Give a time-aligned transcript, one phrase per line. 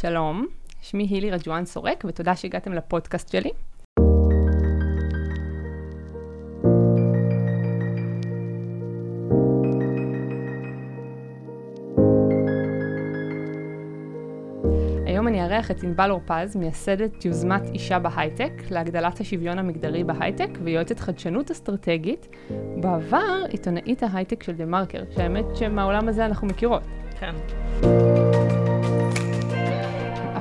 [0.00, 0.46] שלום,
[0.82, 3.50] שמי הילי רג'ואן סורק, ותודה שהגעתם לפודקאסט שלי.
[15.06, 20.98] היום אני אארח את ענבל אורפז, מייסדת יוזמת אישה בהייטק להגדלת השוויון המגדרי בהייטק ויועצת
[20.98, 22.28] חדשנות אסטרטגית.
[22.80, 26.82] בעבר עיתונאית ההייטק של דה מרקר, שהאמת שמהעולם הזה אנחנו מכירות.
[27.20, 27.34] כן.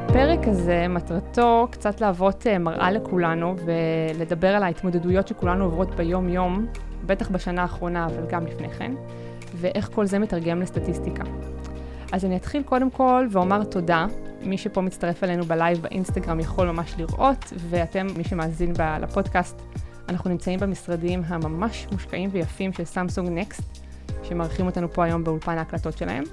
[0.09, 6.65] הפרק הזה, מטרתו קצת להוות אה, מראה לכולנו ולדבר על ההתמודדויות שכולנו עוברות ביום-יום,
[7.05, 8.91] בטח בשנה האחרונה, אבל גם לפני כן,
[9.55, 11.23] ואיך כל זה מתרגם לסטטיסטיקה.
[12.11, 14.05] אז אני אתחיל קודם כל ואומר תודה.
[14.41, 19.61] מי שפה מצטרף אלינו ב live באינסטגרם יכול ממש לראות, ואתם, מי שמאזין לפודקאסט,
[20.09, 23.79] אנחנו נמצאים במשרדים הממש מושקעים ויפים של Samsung Next,
[24.23, 26.23] שמארחים אותנו פה היום באולפן ההקלטות שלהם.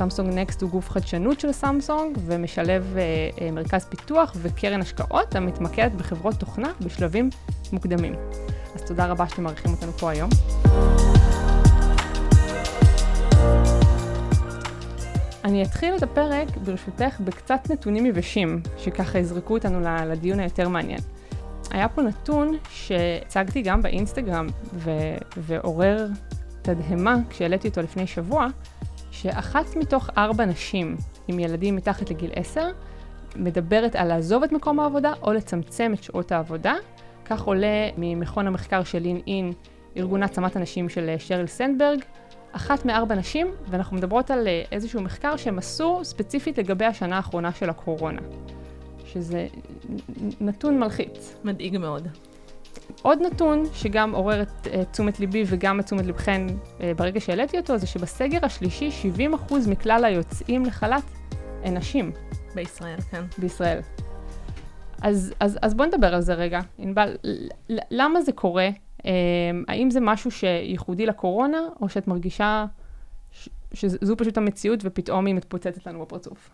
[0.00, 6.34] סמסונג נקסט הוא גוף חדשנות של סמסונג ומשלב אה, מרכז פיתוח וקרן השקעות המתמקדת בחברות
[6.34, 7.30] תוכנה בשלבים
[7.72, 8.14] מוקדמים.
[8.74, 10.30] אז תודה רבה שאתם מארחים אותנו פה היום.
[15.44, 21.00] אני אתחיל את הפרק, ברשותך, בקצת נתונים יבשים, שככה יזרקו אותנו לדיון היותר מעניין.
[21.70, 26.06] היה פה נתון שהצגתי גם באינסטגרם ו- ועורר
[26.62, 28.46] תדהמה כשהעליתי אותו לפני שבוע,
[29.10, 30.96] שאחת מתוך ארבע נשים
[31.28, 32.70] עם ילדים מתחת לגיל עשר
[33.36, 36.74] מדברת על לעזוב את מקום העבודה או לצמצם את שעות העבודה.
[37.24, 39.52] כך עולה ממכון המחקר של לין אין,
[39.96, 42.00] ארגון העצמת הנשים של שריל סנדברג,
[42.52, 47.52] אחת מארבע נשים, ואנחנו מדברות על אה, איזשהו מחקר שהם עשו ספציפית לגבי השנה האחרונה
[47.52, 48.20] של הקורונה.
[49.06, 49.46] שזה
[50.40, 51.34] נתון מלחיץ.
[51.44, 52.08] מדאיג מאוד.
[53.02, 57.58] עוד נתון שגם עורר את uh, תשומת ליבי וגם את תשומת לבכן uh, ברגע שהעליתי
[57.58, 58.90] אותו, זה שבסגר השלישי
[59.48, 61.02] 70% מכלל היוצאים לחל"ת
[61.62, 62.12] הן נשים.
[62.54, 63.22] בישראל, כן.
[63.38, 63.80] בישראל.
[65.02, 66.60] אז, אז, אז בואו נדבר על זה רגע.
[66.78, 67.16] ענבל,
[67.68, 68.68] למה זה קורה?
[68.98, 69.04] Um,
[69.68, 72.66] האם זה משהו שייחודי לקורונה, או שאת מרגישה
[73.32, 76.50] ש, שזו פשוט המציאות ופתאום היא מתפוצצת לנו בפרצוף?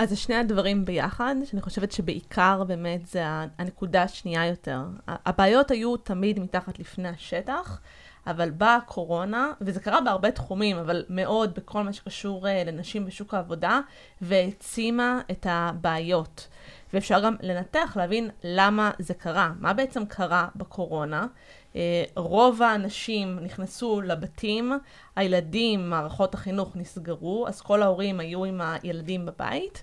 [0.00, 3.22] אז זה שני הדברים ביחד, שאני חושבת שבעיקר באמת זה
[3.58, 4.80] הנקודה השנייה יותר.
[5.08, 7.80] הבעיות היו תמיד מתחת לפני השטח,
[8.26, 13.34] אבל באה הקורונה, וזה קרה בהרבה תחומים, אבל מאוד בכל מה שקשור uh, לנשים בשוק
[13.34, 13.80] העבודה,
[14.20, 16.48] והעצימה את הבעיות.
[16.92, 21.26] ואפשר גם לנתח, להבין למה זה קרה, מה בעצם קרה בקורונה.
[21.72, 21.76] Uh,
[22.16, 24.72] רוב האנשים נכנסו לבתים,
[25.16, 29.82] הילדים, מערכות החינוך נסגרו, אז כל ההורים היו עם הילדים בבית,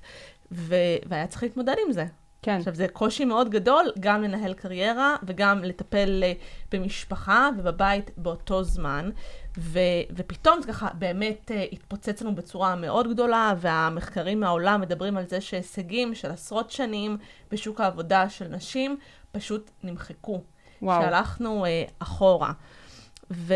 [0.52, 0.76] ו-
[1.06, 2.06] והיה צריך להתמודד עם זה.
[2.42, 2.58] כן.
[2.58, 9.10] עכשיו, זה קושי מאוד גדול גם לנהל קריירה וגם לטפל uh, במשפחה ובבית באותו זמן.
[9.58, 9.80] ו-
[10.16, 15.42] ופתאום זה ככה באמת uh, התפוצץ לנו בצורה מאוד גדולה, והמחקרים מהעולם מדברים על זה
[15.42, 17.18] שהישגים של עשרות שנים
[17.52, 18.98] בשוק העבודה של נשים
[19.32, 20.42] פשוט נמחקו.
[20.82, 21.02] וואו.
[21.02, 22.52] שהלכנו uh, אחורה.
[23.32, 23.54] ו,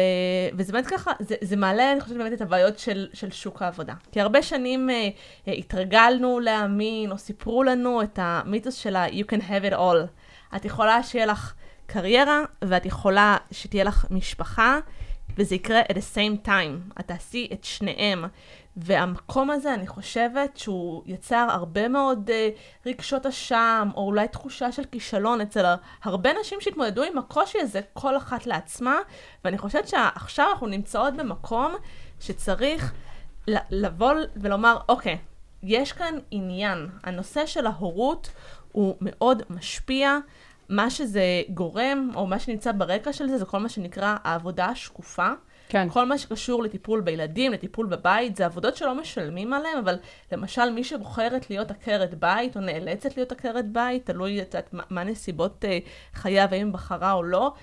[0.54, 3.94] וזה באמת ככה, זה, זה מעלה, אני חושבת באמת את הבעיות של, של שוק העבודה.
[4.12, 9.24] כי הרבה שנים uh, uh, התרגלנו להאמין, או סיפרו לנו את המיתוס של ה- you
[9.32, 10.08] can have it all.
[10.56, 11.54] את יכולה שיהיה לך
[11.86, 14.80] קריירה, ואת יכולה שתהיה לך משפחה,
[15.38, 17.00] וזה יקרה at the same time.
[17.00, 18.26] את תעשי את שניהם.
[18.78, 24.84] והמקום הזה, אני חושבת שהוא יצר הרבה מאוד uh, רגשות אשם, או אולי תחושה של
[24.84, 25.66] כישלון אצל
[26.04, 28.98] הרבה נשים שהתמודדו עם הקושי הזה, כל אחת לעצמה,
[29.46, 31.76] ואני חושבת שעכשיו אנחנו נמצאות במקום
[32.20, 32.94] שצריך
[33.48, 35.18] לבוא ולומר, אוקיי,
[35.64, 36.90] יש כאן עניין.
[37.04, 38.30] הנושא של ההורות
[38.72, 40.18] הוא מאוד משפיע.
[40.70, 45.30] מה שזה גורם, או מה שנמצא ברקע של זה, זה כל מה שנקרא העבודה השקופה.
[45.72, 45.90] כן.
[45.90, 49.98] כל מה שקשור לטיפול בילדים, לטיפול בבית, זה עבודות שלא משלמים עליהן, אבל
[50.32, 55.04] למשל מי שבוחרת להיות עקרת בית, או נאלצת להיות עקרת בית, תלוי את, את, מה
[55.04, 55.68] נסיבות uh,
[56.14, 57.54] חייו, האם בחרה או לא,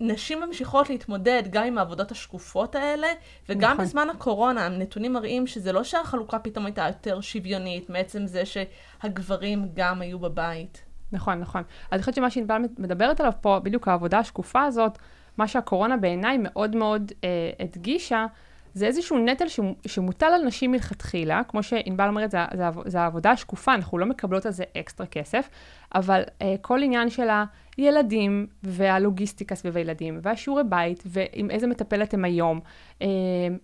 [0.00, 3.08] נשים ממשיכות להתמודד גם עם העבודות השקופות האלה,
[3.48, 3.84] וגם נכון.
[3.84, 10.00] בזמן הקורונה, הנתונים מראים שזה לא שהחלוקה פתאום הייתה יותר שוויונית, מעצם זה שהגברים גם
[10.00, 10.84] היו בבית.
[11.12, 11.62] נכון, נכון.
[11.92, 14.98] אני חושבת שמה שענבל מדברת עליו פה, בדיוק העבודה השקופה הזאת,
[15.38, 18.26] מה שהקורונה בעיניי מאוד מאוד אה, הדגישה,
[18.74, 19.44] זה איזשהו נטל
[19.86, 24.46] שמוטל על נשים מלכתחילה, כמו שענבל אומרת, זה, זה, זה העבודה השקופה, אנחנו לא מקבלות
[24.46, 25.48] על זה אקסטרה כסף,
[25.94, 27.28] אבל אה, כל עניין של
[27.76, 32.60] הילדים והלוגיסטיקה סביב הילדים, והשיעורי בית, ועם איזה מטפלת הם היום,
[33.02, 33.06] אה,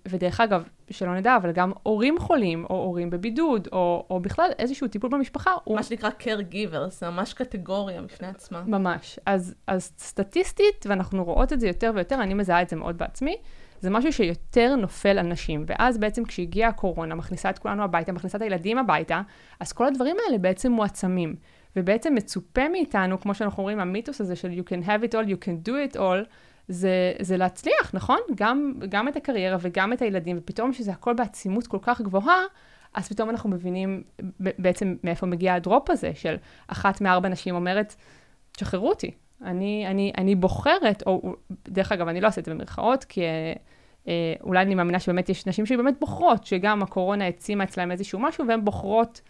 [0.08, 4.88] ודרך אגב, שלא נדע, אבל גם הורים חולים, או הורים בבידוד, או, או בכלל איזשהו
[4.88, 5.50] טיפול במשפחה.
[5.50, 5.82] מה הוא...
[5.82, 8.62] שנקרא caregiver, זה ממש קטגוריה בפני עצמה.
[8.66, 9.18] ממש.
[9.26, 13.36] אז, אז סטטיסטית, ואנחנו רואות את זה יותר ויותר, אני מזהה את זה מאוד בעצמי,
[13.80, 15.64] זה משהו שיותר נופל על נשים.
[15.66, 19.22] ואז בעצם כשהגיעה הקורונה, מכניסה את כולנו הביתה, מכניסה את הילדים הביתה,
[19.60, 21.34] אז כל הדברים האלה בעצם מועצמים.
[21.76, 25.44] ובעצם מצופה מאיתנו, כמו שאנחנו אומרים, המיתוס הזה של you can have it all, you
[25.44, 26.28] can do it all,
[26.68, 28.18] זה, זה להצליח, נכון?
[28.34, 32.42] גם, גם את הקריירה וגם את הילדים, ופתאום שזה הכל בעצימות כל כך גבוהה,
[32.94, 34.02] אז פתאום אנחנו מבינים
[34.38, 36.36] בעצם מאיפה מגיע הדרופ הזה, של
[36.68, 37.94] אחת מארבע נשים אומרת,
[38.52, 39.10] תשחררו אותי,
[39.44, 41.34] אני, אני, אני בוחרת, או
[41.68, 43.52] דרך אגב, אני לא אעשה את זה במרכאות, כי אה,
[44.08, 48.46] אה, אולי אני מאמינה שבאמת יש נשים שבאמת בוחרות, שגם הקורונה העצימה אצלם איזשהו משהו,
[48.48, 49.20] והן בוחרות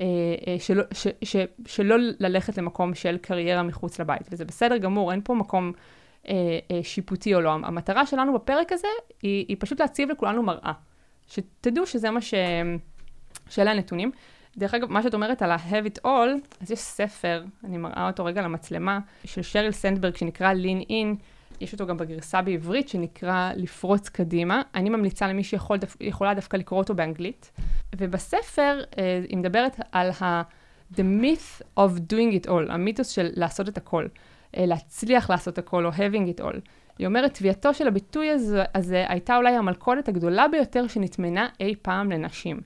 [0.00, 0.04] אה,
[0.46, 1.36] אה, שלא, ש, ש,
[1.66, 5.72] שלא ללכת למקום של קריירה מחוץ לבית, וזה בסדר גמור, אין פה מקום
[6.28, 6.34] אה,
[6.70, 7.50] אה, שיפוטי או לא.
[7.50, 8.88] המטרה שלנו בפרק הזה
[9.22, 10.72] היא, היא פשוט להציב לכולנו מראה.
[11.28, 12.34] שתדעו שזה מה ש...
[13.48, 14.10] שאלה הנתונים.
[14.56, 18.24] דרך אגב, מה שאת אומרת על ה-have it all, אז יש ספר, אני מראה אותו
[18.24, 21.22] רגע למצלמה, של שריל סנדברג, שנקרא Lean In,
[21.60, 24.62] יש אותו גם בגרסה בעברית, שנקרא לפרוץ קדימה.
[24.74, 27.52] אני ממליצה למי שיכולה דו, דווקא לקרוא אותו באנגלית.
[27.96, 30.42] ובספר אה, היא מדברת על ה...
[30.94, 34.06] The myth of doing it all, המיתוס של לעשות את הכל.
[34.56, 36.58] אה, להצליח לעשות הכל, או having it all.
[36.98, 42.12] היא אומרת, תביעתו של הביטוי הזה, הזה הייתה אולי המלכודת הגדולה ביותר שנטמנה אי פעם
[42.12, 42.60] לנשים.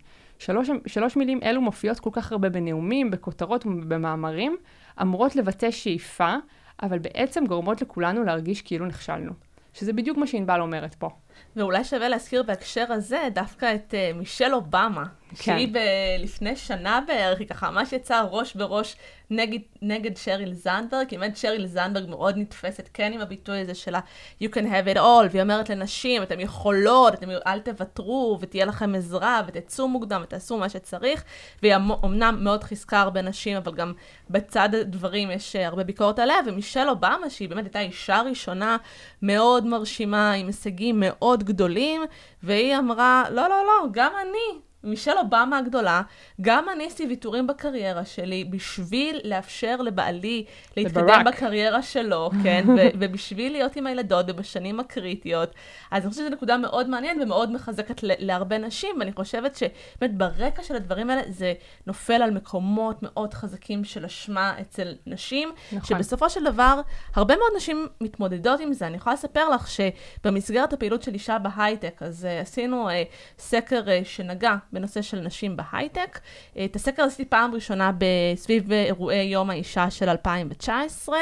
[0.44, 4.56] שלוש, שלוש מילים אלו מופיעות כל כך הרבה בנאומים, בכותרות ובמאמרים,
[5.02, 6.34] אמורות לבטא שאיפה,
[6.82, 9.32] אבל בעצם גורמות לכולנו להרגיש כאילו נכשלנו.
[9.74, 11.10] שזה בדיוק מה שענבל אומרת פה.
[11.56, 15.36] ואולי שווה להזכיר בהקשר הזה דווקא את uh, מישל אובמה, כן.
[15.36, 18.96] שהיא ב- לפני שנה בערך, היא ככה ממש יצאה ראש בראש
[19.32, 24.00] נגד, נגד שריל זנדברג, כי באמת שריל זנדברג מאוד נתפסת כן עם הביטוי הזה שלה
[24.42, 28.94] You can have it all, והיא אומרת לנשים, אתם יכולות, אתם אל תוותרו, ותהיה לכם
[28.94, 31.24] עזרה, ותצאו מוקדם, ותעשו מה שצריך,
[31.62, 31.74] והיא
[32.04, 33.92] אמנם מאוד חיזקה הרבה נשים, אבל גם
[34.30, 38.76] בצד הדברים יש אה, הרבה ביקורת עליה, ומישל אובמה, שהיא באמת הייתה אישה ראשונה
[39.22, 42.02] מאוד מרשימה, עם הישגים מאוד גדולים,
[42.42, 44.71] והיא אמרה, לא, לא, לא, גם אני.
[44.84, 46.02] מישל אובמה הגדולה,
[46.40, 50.44] גם אני עשיתי ויתורים בקריירה שלי בשביל לאפשר לבעלי
[50.76, 51.26] להתקדם לברק.
[51.26, 55.54] בקריירה שלו, כן, ו- ובשביל להיות עם הילדות ובשנים הקריטיות.
[55.90, 60.62] אז אני חושבת שזו נקודה מאוד מעניינת ומאוד מחזקת להרבה נשים, ואני חושבת שבאמת ברקע
[60.62, 61.52] של הדברים האלה זה
[61.86, 65.98] נופל על מקומות מאוד חזקים של אשמה אצל נשים, נכון.
[65.98, 66.80] שבסופו של דבר
[67.14, 68.86] הרבה מאוד נשים מתמודדות עם זה.
[68.86, 72.92] אני יכולה לספר לך שבמסגרת הפעילות של אישה בהייטק, אז uh, עשינו uh,
[73.38, 76.20] סקר uh, שנגע בנושא של נשים בהייטק.
[76.56, 77.90] אה, את הסקר עשיתי פעם ראשונה
[78.34, 81.16] סביב אירועי יום האישה של 2019,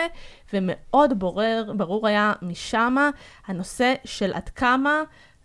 [0.53, 2.97] ומאוד בורר, ברור היה משם
[3.47, 5.03] הנושא של עד כמה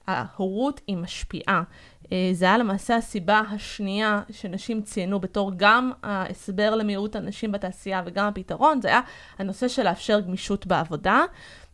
[0.07, 1.63] ההורות היא משפיעה.
[2.11, 8.27] אה, זה היה למעשה הסיבה השנייה שנשים ציינו בתור גם ההסבר למיעוט הנשים בתעשייה וגם
[8.27, 9.01] הפתרון, זה היה
[9.39, 11.23] הנושא של לאפשר גמישות בעבודה.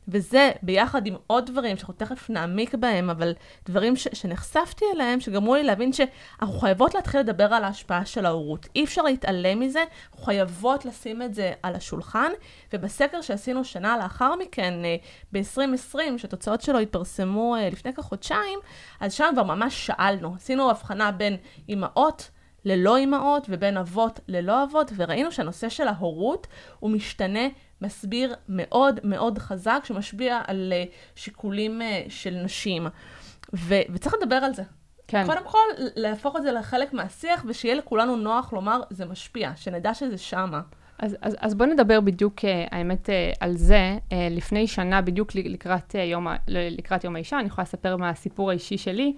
[0.08, 3.34] וזה ביחד עם עוד דברים שאנחנו תכף נעמיק בהם, אבל
[3.66, 8.68] דברים ש- שנחשפתי אליהם, שגרמו לי להבין שאנחנו חייבות להתחיל לדבר על ההשפעה של ההורות.
[8.76, 9.84] אי אפשר להתעלם מזה,
[10.24, 12.32] חייבות לשים את זה על השולחן,
[12.74, 14.96] ובסקר שעשינו שנה לאחר מכן, אה,
[15.32, 18.60] ב-2020, שהתוצאות שלו התפרסמו אה, לפני כחודשיים,
[19.00, 21.38] אז שם כבר ממש שאלנו, עשינו הבחנה בין
[21.70, 22.30] אימהות,
[22.66, 26.48] ללא אימהות ובין אבות ללא אבות, וראינו שהנושא של ההורות
[26.80, 27.48] הוא משתנה
[27.82, 32.88] מסביר מאוד מאוד חזק, שמשפיע על uh, שיקולים uh, של נשים.
[33.54, 34.64] ו- וצריך לדבר על זה.
[35.08, 35.26] כן.
[35.26, 35.58] קודם כל,
[35.96, 40.62] להפוך את זה לחלק מהשיח, ושיהיה לכולנו נוח לומר, זה משפיע, שנדע שזה שמה.
[41.00, 43.10] אז, אז, אז בואו נדבר בדיוק, uh, האמת,
[43.40, 43.98] על זה.
[44.32, 49.14] לפני שנה, בדיוק לקראת, יום, לקראת יום האישה, אני יכולה לספר מהסיפור האישי שלי.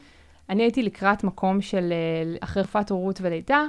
[0.50, 1.94] אני הייתי לקראת מקום של
[2.40, 3.64] אחרי רפואת הורות ולידה,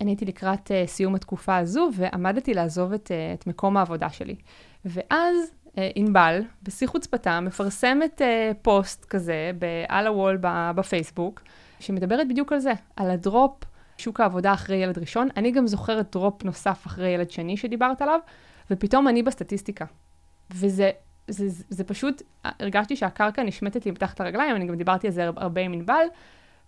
[0.00, 4.36] אני הייתי לקראת אה, סיום התקופה הזו, ועמדתי לעזוב את, אה, את מקום העבודה שלי.
[4.84, 9.50] ואז אה, ענבל, בשיא חוצפתה, מפרסמת אה, פוסט כזה
[9.88, 10.38] על ה wall
[10.74, 11.42] בפייסבוק,
[11.80, 13.64] שמדברת בדיוק על זה, על ה drop
[13.98, 15.28] שוק העבודה אחרי ילד ראשון.
[15.36, 18.20] אני גם זוכרת drop נוסף אחרי ילד שני שדיברת עליו,
[18.70, 19.84] ופתאום אני בסטטיסטיקה.
[20.50, 20.90] וזה
[21.28, 25.30] זה, זה, זה פשוט, הרגשתי שהקרקע נשמטת לי מתחת לרגליים, אני גם דיברתי על זה
[25.36, 26.04] הרבה עם ענבל,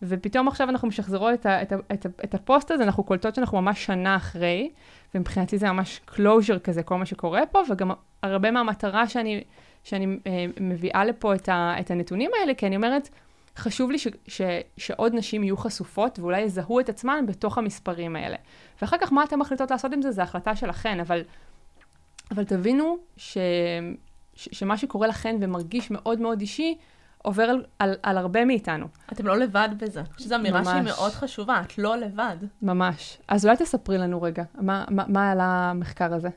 [0.03, 3.35] ופתאום עכשיו אנחנו משחזרות את, ה, את, ה, את, ה, את הפוסט הזה, אנחנו קולטות
[3.35, 4.71] שאנחנו ממש שנה אחרי,
[5.15, 7.91] ומבחינתי זה ממש closure כזה, כל מה שקורה פה, וגם
[8.23, 9.45] הרבה מהמטרה שאני,
[9.85, 13.09] שאני אה, מביאה לפה את, ה, את הנתונים האלה, כי אני אומרת,
[13.57, 14.41] חשוב לי ש, ש,
[14.77, 18.37] שעוד נשים יהיו חשופות, ואולי יזהו את עצמן בתוך המספרים האלה.
[18.83, 21.23] ואחר כך, מה אתן מחליטות לעשות עם זה, זה החלטה שלכן, אבל,
[22.31, 23.39] אבל תבינו ש,
[24.35, 26.79] ש, שמה שקורה לכן ומרגיש מאוד מאוד אישי,
[27.23, 28.87] עובר על, על, על הרבה מאיתנו.
[29.13, 30.01] אתם לא לבד בזה.
[30.01, 32.37] אני חושבת שזו אמירה שהיא מאוד חשובה, את לא לבד.
[32.63, 33.19] ממש.
[33.29, 36.29] אז אולי תספרי לנו רגע, מה, מה, מה על המחקר הזה?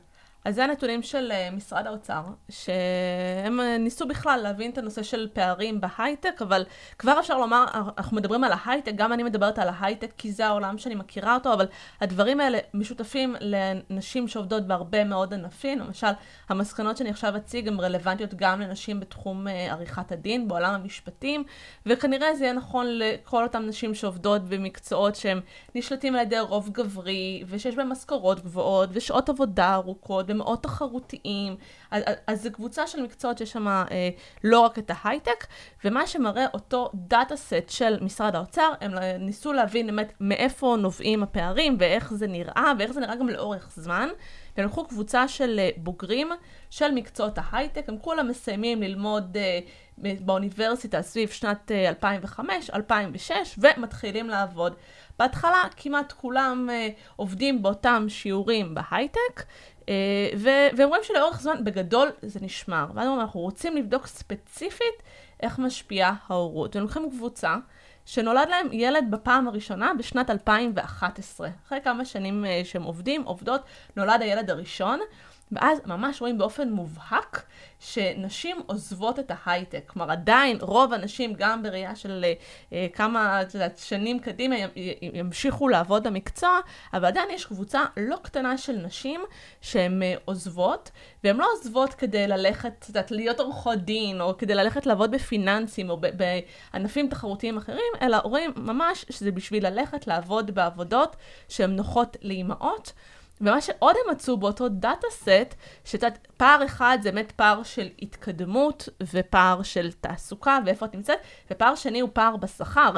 [0.46, 5.28] אז זה הנתונים של uh, משרד האוצר, שהם uh, ניסו בכלל להבין את הנושא של
[5.32, 6.64] פערים בהייטק, אבל
[6.98, 7.64] כבר אפשר לומר,
[7.98, 11.52] אנחנו מדברים על ההייטק, גם אני מדברת על ההייטק כי זה העולם שאני מכירה אותו,
[11.52, 11.66] אבל
[12.00, 16.06] הדברים האלה משותפים לנשים שעובדות בהרבה מאוד ענפים, למשל,
[16.48, 21.44] המסקנות שאני עכשיו אציג הן רלוונטיות גם לנשים בתחום עריכת הדין, בעולם המשפטים,
[21.86, 25.40] וכנראה זה יהיה נכון לכל אותן נשים שעובדות במקצועות שהם
[25.74, 31.56] נשלטים על ידי רוב גברי, ושיש בהם משכורות גבוהות, ושעות עבודה ארוכות, ומאוד תחרותיים.
[31.90, 33.84] אז, אז זו קבוצה של מקצועות שיש שם אה,
[34.44, 35.46] לא רק את ההייטק,
[35.84, 41.76] ומה שמראה אותו דאטה סט של משרד האוצר, הם ניסו להבין באמת מאיפה נובעים הפערים,
[41.80, 44.08] ואיך זה נראה, ואיך זה נראה גם לאורך זמן.
[44.56, 46.30] והם לקחו קבוצה של אה, בוגרים
[46.70, 52.04] של מקצועות ההייטק, הם כולם מסיימים ללמוד uh, באוניברסיטה סביב שנת uh,
[52.38, 54.74] 2005-2006, ומתחילים לעבוד.
[55.18, 59.42] בהתחלה כמעט כולם uh, עובדים באותם שיעורים בהייטק,
[60.76, 62.86] והם רואים שלאורך זמן בגדול זה נשמר.
[62.94, 65.02] ואז אנחנו רוצים לבדוק ספציפית
[65.40, 66.76] איך משפיעה ההורות.
[66.76, 67.56] והם לוקחים קבוצה
[68.06, 71.48] שנולד להם ילד בפעם הראשונה בשנת 2011.
[71.66, 73.60] אחרי כמה שנים uh, שהם עובדים, עובדות,
[73.96, 75.00] נולד הילד הראשון.
[75.52, 77.46] ואז ממש רואים באופן מובהק
[77.80, 79.82] שנשים עוזבות את ההייטק.
[79.86, 82.24] כלומר, עדיין רוב הנשים, גם בראייה של
[82.72, 84.56] אה, כמה את יודעת, שנים קדימה,
[85.02, 86.60] ימשיכו לעבוד במקצוע,
[86.92, 89.20] אבל עדיין יש קבוצה לא קטנה של נשים
[89.60, 90.90] שהן אה, עוזבות,
[91.24, 95.90] והן לא עוזבות כדי ללכת, את יודעת, להיות עורכות דין, או כדי ללכת לעבוד בפיננסים,
[95.90, 96.00] או
[96.72, 101.16] בענפים תחרותיים אחרים, אלא רואים ממש שזה בשביל ללכת לעבוד בעבודות
[101.48, 102.92] שהן נוחות לאימהות.
[103.40, 108.88] ומה שעוד הם מצאו באותו דאטה סט, שאת פער אחד זה באמת פער של התקדמות
[109.12, 111.18] ופער של תעסוקה ואיפה את נמצאת,
[111.50, 112.90] ופער שני הוא פער בשכר.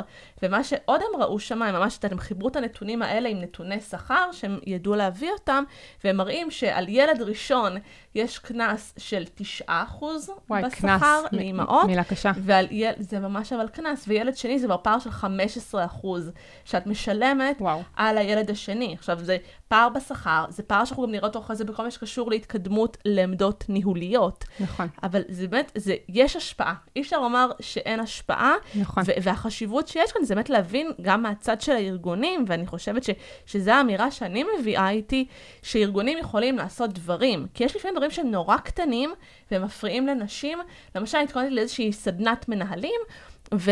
[0.43, 4.33] ומה שעוד הם ראו שם, הם ממש, הם חיברו את הנתונים האלה עם נתוני שכר,
[4.33, 5.65] שהם ידעו להביא אותם,
[6.05, 7.77] והם מראים שעל ילד ראשון
[8.15, 9.25] יש קנס של
[9.69, 9.73] 9%
[10.51, 11.85] וואי, בשכר לאימהות.
[11.87, 12.31] מילה קשה.
[12.43, 12.93] ועל יל...
[12.99, 16.07] זה ממש אבל קנס, וילד שני זה כבר פער של 15%
[16.65, 17.83] שאת משלמת וואו.
[17.97, 18.95] על הילד השני.
[18.99, 19.37] עכשיו, זה
[19.69, 23.65] פער בשכר, זה פער שאנחנו גם נראה אותו אחרי זה בכל מה שקשור להתקדמות לעמדות
[23.69, 24.45] ניהוליות.
[24.61, 24.89] נכון.
[25.03, 26.75] אבל זה באמת, זה, יש השפעה.
[26.97, 28.55] אי אפשר לומר שאין השפעה.
[28.75, 29.03] נכון.
[29.23, 33.11] והחשיבות שיש כאן זה באמת להבין גם מהצד של הארגונים, ואני חושבת ש,
[33.47, 35.27] שזו האמירה שאני מביאה איתי,
[35.63, 37.47] שארגונים יכולים לעשות דברים.
[37.55, 39.15] כי יש לפעמים דברים שהם נורא קטנים,
[39.51, 40.59] והם מפריעים לנשים.
[40.95, 43.01] למשל, התכוננתי לאיזושהי סדנת מנהלים,
[43.55, 43.71] ו...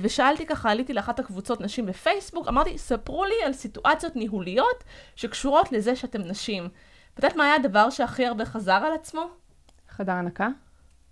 [0.00, 4.84] ושאלתי ככה, עליתי לאחת הקבוצות נשים בפייסבוק, אמרתי, ספרו לי על סיטואציות ניהוליות
[5.16, 6.62] שקשורות לזה שאתם נשים.
[6.62, 9.26] ואת יודעת מה היה הדבר שהכי הרבה חזר על עצמו?
[9.88, 10.48] חדר הנקה?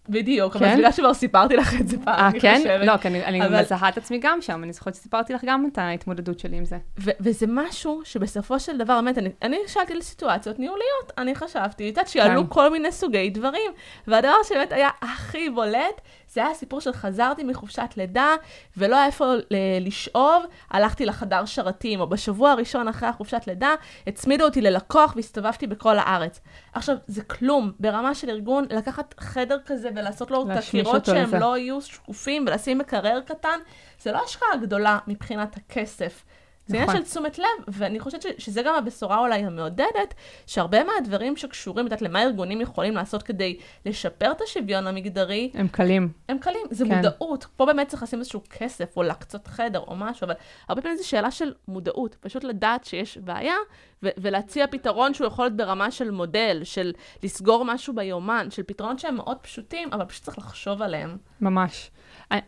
[0.08, 0.64] בדיוק, כן?
[0.64, 2.56] אבל בגלל שכבר סיפרתי לך את זה פעם, אני כן?
[2.56, 2.86] חושבת.
[2.86, 3.60] לא, כי אני, אני אבל...
[3.60, 6.78] מזהה את עצמי גם שם, אני זוכרת שסיפרתי לך גם את ההתמודדות שלי עם זה.
[6.98, 11.88] ו- וזה משהו שבסופו של דבר, באמת, אני, אני שאלתי לסיטואציות ניהוליות, אני חשאבתי, את
[11.88, 12.48] יודעת, שיעלו כן.
[12.48, 13.72] כל מיני סוגי דברים,
[14.06, 16.00] והדבר שבאמת היה הכי בולט,
[16.34, 18.28] זה היה הסיפור של חזרתי מחופשת לידה,
[18.76, 19.32] ולא היה איפה
[19.80, 23.74] לשאוב, הלכתי לחדר שרתים, או בשבוע הראשון אחרי החופשת לידה,
[24.06, 26.40] הצמידו אותי ללקוח והסתובבתי בכל הארץ.
[26.72, 31.38] עכשיו, זה כלום, ברמה של ארגון, לקחת חדר כזה ולעשות לו את הקירות שהם לזה.
[31.38, 33.58] לא יהיו שקופים, ולשים מקרר קטן,
[34.00, 36.24] זה לא השקעה גדולה מבחינת הכסף.
[36.66, 37.02] זה עניין נכון.
[37.04, 40.14] של תשומת לב, ואני חושבת ש, שזה גם הבשורה אולי המעודדת,
[40.46, 45.68] שהרבה מהדברים שקשורים, את יודעת, למה ארגונים יכולים לעשות כדי לשפר את השוויון המגדרי, הם
[45.68, 46.12] קלים.
[46.28, 46.96] הם קלים, זה כן.
[46.96, 47.46] מודעות.
[47.56, 50.34] פה באמת צריך לשים איזשהו כסף, או להקצות חדר, או משהו, אבל
[50.68, 53.54] הרבה פעמים זו שאלה של מודעות, פשוט לדעת שיש בעיה,
[54.02, 56.92] ו- ולהציע פתרון שהוא יכול להיות ברמה של מודל, של
[57.22, 61.16] לסגור משהו ביומן, של פתרונות שהם מאוד פשוטים, אבל פשוט צריך לחשוב עליהם.
[61.40, 61.90] ממש.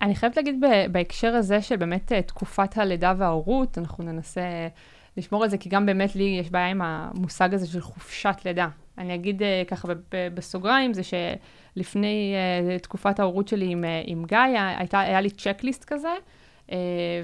[0.02, 4.40] אני חייבת להגיד בהקשר הזה של באמת אה, תקופת הלידה וההורות, אנחנו ננסה
[5.16, 8.68] לשמור על זה, כי גם באמת לי יש בעיה עם המושג הזה של חופשת לידה.
[8.98, 9.88] אני אגיד אה, ככה
[10.34, 14.38] בסוגריים, זה שלפני אה, תקופת ההורות שלי עם, עם גיא,
[14.78, 16.14] הייתה, היה לי checklist כזה, אה,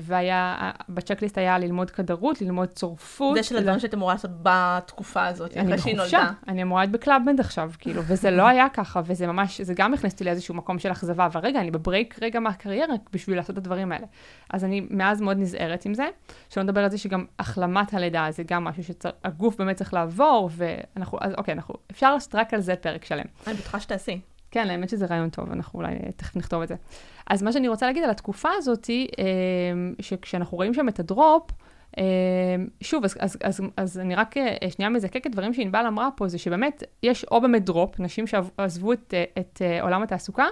[0.00, 3.36] והיה, ב checklist היה ללמוד קדרות, ללמוד צורפות.
[3.36, 6.30] זה של הדברים שאת אמורה לעשות בתקופה הזאת, אחרי שהיא נולדה.
[6.48, 9.94] אני אמורה להיות בקלאב מד עכשיו, כאילו, וזה לא היה ככה, וזה ממש, זה גם
[9.94, 13.50] הכניס אותי לאיזשהו מקום של אכזבה, אבל רגע, אני ב break רגע מהקריירה בשביל לעשות
[13.50, 14.06] את הדברים האלה.
[14.50, 16.08] אז אני מאז מאוד נזהרת עם זה,
[16.48, 21.18] שלא נדבר על זה שגם החלמת הלידה זה גם משהו שהגוף באמת צריך לעבור, ואנחנו,
[21.20, 23.24] אז אוקיי, אנחנו, אפשר לעשות רק על זה פרק שלם.
[23.46, 24.20] אני בטוחה שתעשי.
[24.52, 26.74] כן, האמת שזה רעיון טוב, אנחנו אולי תכף נכתוב את זה.
[27.26, 31.50] אז מה שאני רוצה להגיד על התקופה הזאת, אמ, שכשאנחנו רואים שם את הדרופ,
[31.98, 32.02] אמ,
[32.80, 36.38] שוב, אז, אז, אז, אז אני רק אה, שנייה מזקקת דברים שענבל אמרה פה, זה
[36.38, 40.46] שבאמת יש או באמת דרופ, נשים שעזבו את, אה, את אה, עולם התעסוקה,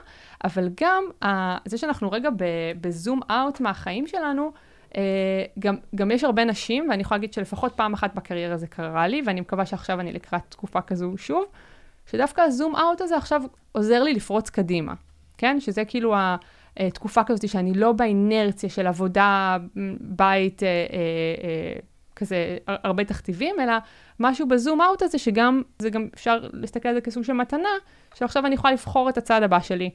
[0.45, 1.05] אבל גם
[1.65, 2.29] זה שאנחנו רגע
[2.81, 4.53] בזום אאוט מהחיים שלנו,
[5.59, 9.23] גם, גם יש הרבה נשים, ואני יכולה להגיד שלפחות פעם אחת בקריירה זה קרה לי,
[9.27, 11.45] ואני מקווה שעכשיו אני לקראת תקופה כזו שוב,
[12.11, 14.95] שדווקא הזום אאוט הזה עכשיו עוזר לי לפרוץ קדימה,
[15.39, 15.61] כן?
[15.61, 16.15] שזה כאילו
[16.77, 19.57] התקופה כזאת שאני לא באינרציה של עבודה,
[20.01, 20.85] בית, אה, אה,
[21.45, 21.73] אה,
[22.17, 23.73] כזה הרבה תכתיבים, אלא
[24.21, 27.69] משהו בזום אאוט הזה, שגם, זה גם אפשר להסתכל על זה כסוג של מתנה,
[28.15, 29.91] שעכשיו אני יכולה לבחור את הצעד הבא שלי.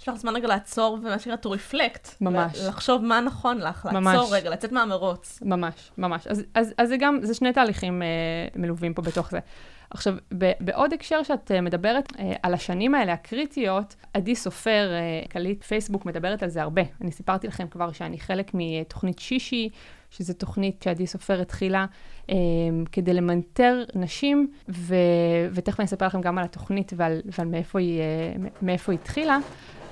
[0.00, 2.08] יש לך זמן רגע לעצור ומה שנקרא to reflect.
[2.20, 2.58] ממש.
[2.58, 4.28] לחשוב מה נכון לך, לעצור ממש.
[4.32, 5.38] רגע, לצאת מהמרוץ.
[5.42, 6.26] ממש, ממש.
[6.26, 8.08] אז, אז, אז זה גם, זה שני תהליכים אה,
[8.56, 9.38] מלווים פה בתוך זה.
[9.90, 15.28] עכשיו, ב, בעוד הקשר שאת אה, מדברת אה, על השנים האלה הקריטיות, עדי סופר, אה,
[15.28, 16.82] קליט פייסבוק, מדברת על זה הרבה.
[17.00, 19.68] אני סיפרתי לכם כבר שאני חלק מתוכנית שישי,
[20.10, 21.86] שזו תוכנית שעדי סופר התחילה
[22.30, 22.36] אה,
[22.92, 24.94] כדי למנטר נשים, ו,
[25.52, 28.04] ותכף אני אספר לכם גם על התוכנית ועל, ועל מאיפה, היא, אה,
[28.62, 29.38] מאיפה היא התחילה.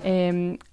[0.02, 0.06] Um,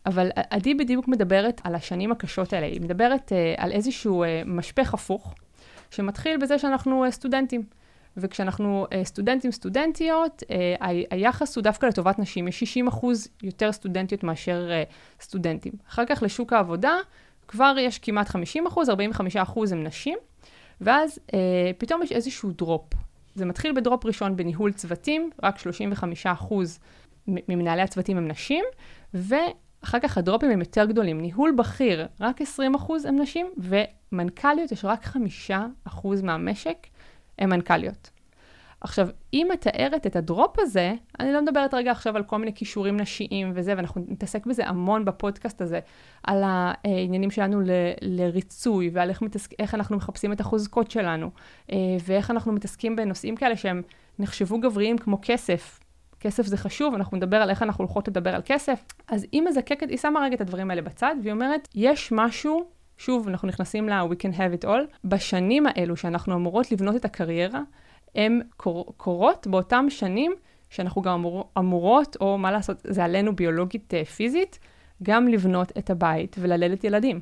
[0.05, 4.93] אבל עדי בדיוק מדברת על השנים הקשות האלה, היא מדברת uh, על איזשהו uh, משפך
[4.93, 5.35] הפוך,
[5.91, 7.63] שמתחיל בזה שאנחנו uh, סטודנטים.
[8.17, 10.43] וכשאנחנו סטודנטים, סטודנטיות,
[11.11, 12.47] היחס הוא דווקא לטובת נשים.
[12.47, 14.69] יש 60 אחוז יותר סטודנטיות מאשר
[15.21, 15.73] סטודנטים.
[15.89, 16.93] אחר כך לשוק העבודה,
[17.47, 20.17] כבר יש כמעט 50 אחוז, 45 אחוז הם נשים,
[20.81, 21.19] ואז
[21.77, 22.93] פתאום יש איזשהו drop.
[23.35, 26.79] זה מתחיל ב drop ראשון בניהול צוותים, רק 35 אחוז
[27.27, 28.65] ממנהלי הצוותים הם נשים,
[29.13, 31.21] ואחר כך הדרופים הם יותר גדולים.
[31.21, 32.45] ניהול בכיר, רק 20%
[33.07, 35.05] הם נשים, ומנכ"ליות, יש רק
[35.49, 36.77] 5% מהמשק
[37.39, 38.09] הם מנכ"ליות.
[38.83, 42.53] עכשיו, היא מתארת את ה drop הזה, אני לא מדברת רגע עכשיו על כל מיני
[42.55, 45.79] כישורים נשיים וזה, ואנחנו נתעסק בזה המון בפודקאסט הזה,
[46.23, 47.69] על העניינים שלנו ל,
[48.01, 51.29] לריצוי, ועל איך, מתעסק, איך אנחנו מחפשים את החוזקות שלנו,
[51.71, 53.81] אה, ואיך אנחנו מתעסקים בנושאים כאלה שהם
[54.19, 55.79] נחשבו גבריים כמו כסף,
[56.23, 58.85] כסף זה חשוב, אנחנו נדבר על איך אנחנו הולכות לדבר על כסף.
[59.07, 62.65] אז היא מזקקת, היא שמה רגע את הדברים האלה בצד, והיא אומרת, יש משהו,
[62.97, 67.05] שוב, אנחנו נכנסים ל- we can have it all, בשנים האלו שאנחנו אמורות לבנות את
[67.05, 67.61] הקריירה,
[68.15, 70.33] הן קור, קורות באותם שנים
[70.69, 74.59] שאנחנו גם אמור, אמורות, או מה לעשות, זה עלינו ביולוגית uh, פיזית,
[75.03, 77.21] גם לבנות את הבית וללדת ילדים.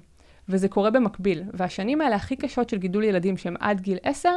[0.50, 1.44] וזה קורה במקביל.
[1.54, 4.30] והשנים האלה הכי קשות של גידול ילדים שהם עד גיל 10,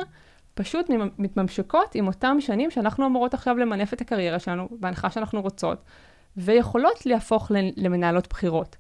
[0.55, 5.83] פשוט מתממשקות עם אותם שנים שאנחנו אמורות עכשיו למנף את הקריירה שלנו, בהנחה שאנחנו רוצות,
[6.37, 8.77] ויכולות להפוך למנהלות בחירות.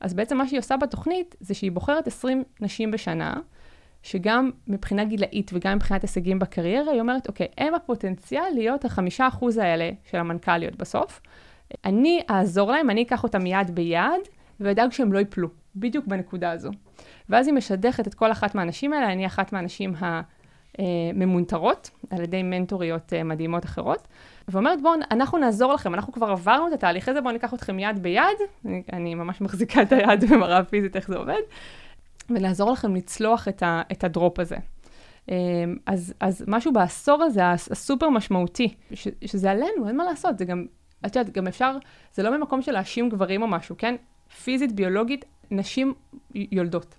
[0.00, 3.34] אז בעצם מה שהיא עושה בתוכנית, זה שהיא בוחרת 20 נשים בשנה,
[4.02, 9.58] שגם מבחינה גילאית וגם מבחינת הישגים בקריירה, היא אומרת, אוקיי, הם הפוטנציאל להיות החמישה אחוז
[9.58, 11.20] האלה של המנכ"ליות בסוף.
[11.84, 14.22] אני אעזור להם, אני אקח אותם יד ביד,
[14.60, 16.70] ואדאג שהם לא ייפלו, בדיוק בנקודה הזו.
[17.28, 20.20] ואז היא משדכת את כל אחת מהנשים האלה, אני אחת מהנשים ה...
[20.78, 24.08] אה, ממונטרות על ידי מנטוריות אה, מדהימות אחרות,
[24.48, 28.02] ואומרת בואו אנחנו נעזור לכם, אנחנו כבר עברנו את התהליך הזה, בואו ניקח אתכם יד
[28.02, 28.22] ביד,
[28.64, 31.40] אני, אני ממש מחזיקה את היד ומראה פיזית איך זה עובד,
[32.30, 34.56] ונעזור לכם לצלוח את, ה, את הדרופ הזה.
[35.30, 35.36] אה,
[35.86, 40.66] אז, אז משהו בעשור הזה, הסופר משמעותי, ש, שזה עלינו, אין מה לעשות, זה גם,
[41.06, 41.76] את יודעת, גם אפשר,
[42.14, 43.94] זה לא ממקום של להאשים גברים או משהו, כן?
[44.44, 45.94] פיזית, ביולוגית, נשים
[46.34, 46.94] יולדות.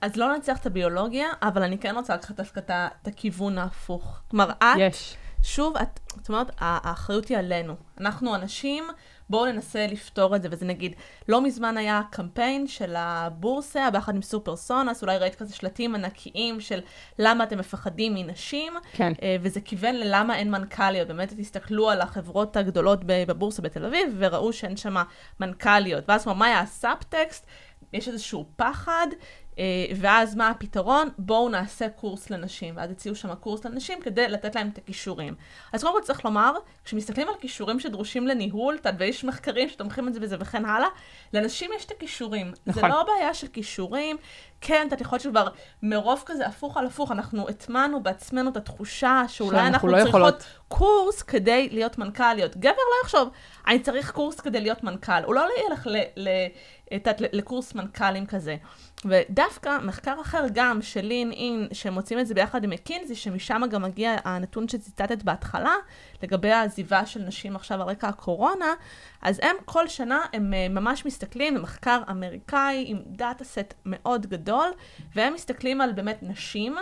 [0.00, 4.20] אז לא נצליח את הביולוגיה, אבל אני כן רוצה לקחת דווקא את הכיוון ההפוך.
[4.30, 5.16] כלומר, את, יש.
[5.42, 7.74] שוב, את, זאת אומרת, האחריות היא עלינו.
[8.00, 8.84] אנחנו אנשים,
[9.30, 10.94] בואו ננסה לפתור את זה, וזה נגיד,
[11.28, 16.80] לא מזמן היה קמפיין של הבורסה, ביחד עם סופרסונס, אולי ראית כזה שלטים ענקיים של
[17.18, 19.12] למה אתם מפחדים מנשים, כן.
[19.22, 21.08] אה, וזה כיוון ללמה אין מנכ"ליות.
[21.08, 24.96] באמת תסתכלו על החברות הגדולות בבורסה בתל אביב, וראו שאין שם
[25.40, 26.04] מנכ"ליות.
[26.08, 27.46] ואז מה היה הסאבטקסט?
[27.92, 29.06] יש איזשהו פחד
[29.96, 31.08] ואז מה הפתרון?
[31.18, 32.76] בואו נעשה קורס לנשים.
[32.76, 35.34] ואז הציעו שם קורס לנשים כדי לתת להם את הכישורים.
[35.72, 36.52] אז קודם כל צריך לומר,
[36.84, 40.88] כשמסתכלים על כישורים שדרושים לניהול, ויש מחקרים שתומכים את זה וזה וכן הלאה,
[41.32, 42.52] לנשים יש את הכישורים.
[42.66, 42.82] נכון.
[42.82, 44.16] זה לא בעיה של כישורים.
[44.60, 45.48] כן, אתה יכול שכבר
[45.82, 50.44] מרוב כזה הפוך על הפוך, אנחנו הטמענו בעצמנו את התחושה שאולי אנחנו לא צריכות יכולות.
[50.68, 52.56] קורס כדי להיות מנכ"ליות.
[52.56, 53.28] גבר לא יחשוב,
[53.66, 55.24] אני צריך קורס כדי להיות מנכ"ל.
[55.24, 55.96] הוא לא ילך ל...
[56.16, 56.28] ל
[57.32, 58.56] לקורס מנכ"לים כזה.
[59.08, 63.82] ודווקא מחקר אחר גם של לין אין, שמוצאים את זה ביחד עם מקינזי, שמשם גם
[63.82, 65.74] מגיע הנתון שציטטת בהתחלה,
[66.22, 68.74] לגבי העזיבה של נשים עכשיו על רקע הקורונה,
[69.22, 74.68] אז הם כל שנה, הם אה, ממש מסתכלים במחקר אמריקאי עם דאטה סט מאוד גדול,
[75.14, 76.76] והם מסתכלים על באמת נשים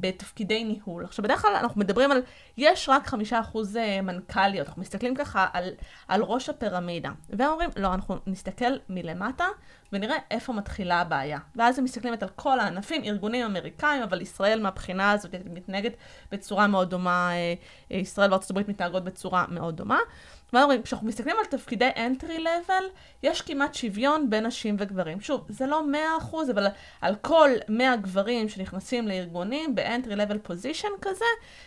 [0.00, 1.04] בתפקידי ניהול.
[1.04, 2.22] עכשיו, בדרך כלל אנחנו מדברים על,
[2.56, 5.68] יש רק חמישה אחוז אה, מנכ"ליות, אנחנו מסתכלים ככה על,
[6.08, 7.10] על ראש הפירמידה.
[7.30, 9.46] והם אומרים, לא, אנחנו נסתכל מלמטה
[9.92, 11.38] ונראה איפה מתחילה הבעיה.
[11.56, 15.92] ואז הם מסתכלים על כל הענפים, ארגונים אמריקאים, אבל ישראל מהבחינה הזאת מתנהגת
[16.32, 17.54] בצורה מאוד דומה, אה,
[17.96, 19.98] ישראל וארצות הברית מתנהגות בצורה מאוד דומה.
[20.54, 20.82] מה אומרים?
[20.82, 22.84] כשאנחנו מסתכלים על תפקידי entry level,
[23.22, 25.20] יש כמעט שוויון בין נשים וגברים.
[25.20, 25.82] שוב, זה לא
[26.32, 26.66] 100%, אבל
[27.00, 31.24] על כל 100 גברים שנכנסים לארגונים ב-entry level position כזה,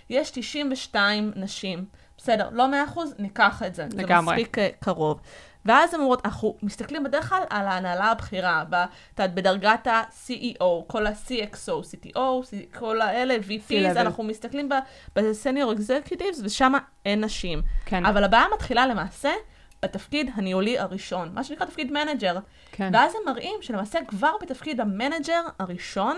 [0.09, 1.85] יש 92 נשים.
[2.17, 3.85] בסדר, לא 100%, ניקח את זה.
[3.95, 4.35] לגמרי.
[4.35, 5.19] זה מספיק אה, קרוב.
[5.67, 8.63] ואז הן אומרות, אנחנו מסתכלים בדרך כלל על ההנהלה הבכירה,
[9.17, 12.19] בדרגת ה-CEO, כל ה-CXO, CTO,
[12.79, 14.69] כל האלה, VPs, אנחנו מסתכלים
[15.15, 16.73] ב-Senior Executives, ושם
[17.05, 17.61] אין נשים.
[17.85, 18.05] כן.
[18.05, 19.31] אבל הבעיה מתחילה למעשה
[19.83, 22.37] בתפקיד הניהולי הראשון, מה שנקרא תפקיד manager.
[22.71, 22.89] כן.
[22.93, 26.17] ואז הם מראים שלמעשה כבר בתפקיד ה manager הראשון,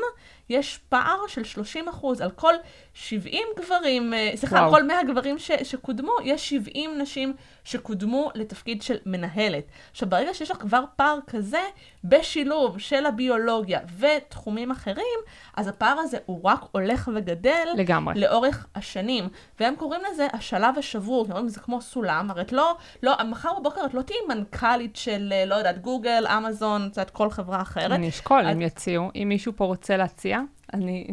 [0.50, 2.22] יש פער של 30 אחוז.
[2.22, 2.54] על כל
[2.94, 7.34] 70 גברים, אה, סליחה, על כל 100 גברים ש, שקודמו, יש 70 נשים
[7.64, 9.64] שקודמו לתפקיד של מנהלת.
[9.92, 11.62] עכשיו, ברגע שיש לך כבר פער כזה,
[12.04, 15.20] בשילוב של הביולוגיה ותחומים אחרים,
[15.58, 17.68] אז הפער הזה הוא רק הולך וגדל.
[17.76, 18.20] לגמרי.
[18.20, 19.30] לאורך השנים.
[19.60, 23.60] והם קוראים לזה השלב השבור, כי אומרים, זה כמו סולם, הרי את לא, לא, מחר
[23.60, 27.92] בבוקר את לא תהיי מנכ"לית של, אה, לא יודעת, גוגל, אמזון, את כל חברה אחרת.
[27.92, 30.39] אני אשקול אם יציעו, אם מישהו פה רוצה להציע,
[30.74, 31.08] אני...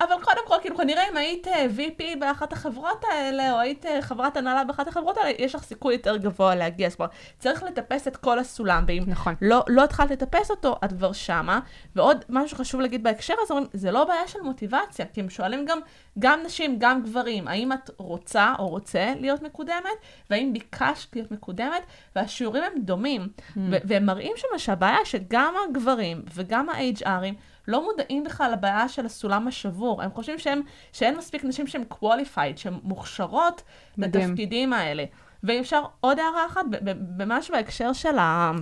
[0.00, 4.02] אבל קודם כל, כאילו, כנראה אם היית אה, VP באחת החברות האלה, או היית אה,
[4.02, 6.88] חברת הנהלה באחת החברות האלה, יש לך סיכוי יותר גבוה להגיע.
[6.88, 9.34] זאת אומרת, צריך לטפס את כל הסולם, ואם נכון.
[9.42, 11.60] לא, לא התחלת לטפס אותו, את כבר שמה.
[11.96, 15.78] ועוד משהו שחשוב להגיד בהקשר הזה, זה לא בעיה של מוטיבציה, כי הם שואלים גם,
[16.18, 19.96] גם נשים, גם גברים, האם את רוצה או רוצה להיות מקודמת,
[20.30, 21.82] והאם ביקשת להיות מקודמת,
[22.16, 23.22] והשיעורים הם דומים.
[23.38, 23.58] Mm.
[23.84, 27.34] והם מראים שם שהבעיה שגם הגברים וגם ה-HRים,
[27.68, 30.02] לא מודעים בכלל לבעיה של הסולם השבור.
[30.02, 30.60] הם חושבים שהם,
[30.92, 33.62] שאין מספיק נשים שהן qualified, שהן מוכשרות
[33.98, 34.30] מדהים.
[34.30, 35.04] לתפקידים האלה.
[35.42, 36.64] ואם אפשר עוד הערה אחת,
[37.18, 38.52] ממש בהקשר של ה...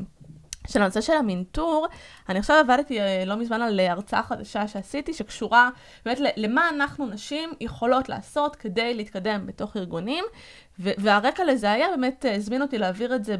[0.68, 1.86] של הנושא של המינטור,
[2.28, 5.70] אני עכשיו עבדתי אה, לא מזמן על הרצאה חדשה שעשיתי, שקשורה
[6.04, 10.24] באמת למה אנחנו נשים יכולות לעשות כדי להתקדם בתוך ארגונים,
[10.78, 13.36] והרקע לזה היה באמת, אה, הזמין אותי להעביר את זה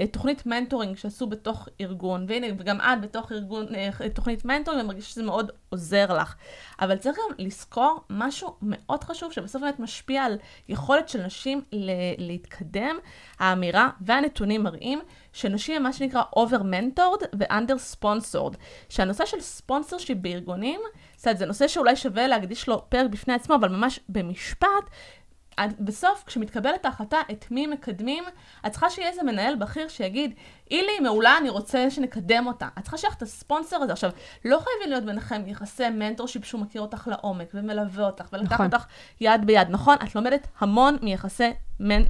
[0.00, 5.08] בתוכנית מנטורינג שעשו בתוך ארגון, והנה, וגם את בתוך ארגון, אה, תוכנית מנטורינג, אני מרגישה
[5.08, 6.34] שזה מאוד עוזר לך.
[6.80, 11.62] אבל צריך גם לזכור משהו מאוד חשוב, שבסוף באמת משפיע על יכולת של נשים
[12.18, 12.96] להתקדם.
[13.38, 15.00] האמירה והנתונים מראים
[15.32, 18.56] שנשים הם מה שנקרא over-mentored ו-under-sponsored.
[18.88, 20.80] שהנושא של sponsorship בארגונים,
[21.16, 24.84] זה נושא שאולי שווה להקדיש לו פרק בפני עצמו, אבל ממש במשפט,
[25.80, 28.24] בסוף, כשמתקבלת ההחלטה את מי מקדמים,
[28.66, 30.34] את צריכה שיהיה איזה מנהל בכיר שיגיד,
[30.70, 32.68] אילי מעולה, אני רוצה שנקדם אותה.
[32.78, 33.92] את צריכה שיהיה לך את הספונסר הזה.
[33.92, 34.10] עכשיו,
[34.44, 38.66] לא חייבים להיות ביניכם יחסי mentorship שהוא מכיר אותך לעומק, ומלווה אותך, ולוקח נכון.
[38.66, 38.86] אותך
[39.20, 39.70] יד ביד.
[39.70, 42.02] נכון, את לומדת המון מיחסי מנ...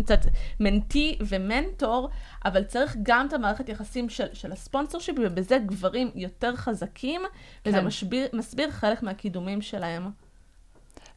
[0.61, 2.11] mentee ומנטור,
[2.44, 7.20] אבל צריך גם את המערכת יחסים של, של ה sponsorship, ובזה גברים יותר חזקים,
[7.64, 7.70] כן.
[7.70, 10.23] וזה מסביר, מסביר חלק מהקידומים שלהם.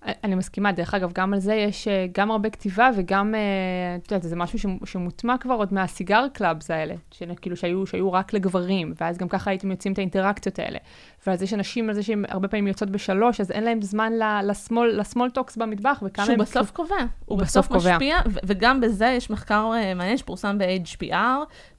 [0.05, 3.39] אני מסכימה, דרך אגב, גם על זה יש אה, גם הרבה כתיבה וגם, אה,
[3.95, 6.95] את יודעת, זה משהו שמוטמע כבר עוד מה cigar clubs האלה,
[7.41, 10.77] כאילו שהיו, שהיו רק לגברים, ואז גם ככה היו יוצאים את האינטראקציות האלה.
[11.27, 14.51] ועל זה שאנשים, על זה שהם הרבה פעמים יוצאות בשלוש, אז אין להם זמן ל
[14.51, 16.95] small, ל small talks במטבח, וזה מה שהוא בסוף קובע.
[17.25, 17.91] הוא בסוף קובע.
[17.91, 21.15] משפיע, וגם בזה יש מחקר אה, מעניין שפורסם ב-HBR,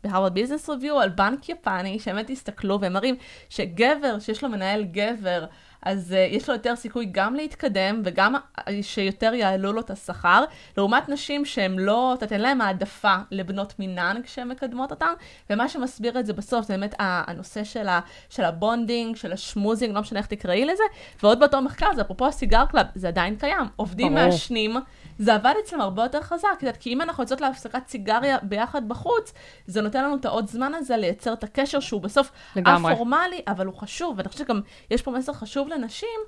[0.05, 3.17] ב Harvard Business Review, על בנק יפני, שבאמת הסתכלו והם מראים
[3.49, 5.45] שגבר, שיש לו מנהל גבר,
[5.83, 10.45] אז אה, יש לו יותר סיכוי גם להתקדם וגם אה, שיותר יעלו לו את השכר,
[10.77, 15.13] לעומת נשים שהן לא, לא נותנות העדפה לבנות מינן כשהן מקדמות אותן,
[15.51, 19.38] ומה שמסביר את זה בסוף זה באמת הנושא של, ה, של ה bonding, של ה
[19.38, 20.83] schmoozing, לא משנה איך תקראי לזה,
[21.23, 24.77] ועוד באותו מחקר, זה אפרופו ה cigar club, זה עדיין קיים, עובדים מעשנים.
[25.19, 26.49] זה עבד אצלם הרבה יותר חזק,
[26.81, 29.33] כי אם אנחנו יוצאות להפסקת סיגריה ביחד בחוץ,
[29.67, 32.33] זה נותן לנו את העוד זמן הזה לייצר את הקשר שהוא בסוף
[32.65, 36.19] א-פורמלי, אבל הוא חשוב, ואני חושבת שגם יש פה מסר חשוב לנשים.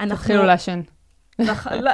[0.00, 0.16] אנחנו...
[0.16, 0.80] תתחילו לעשן.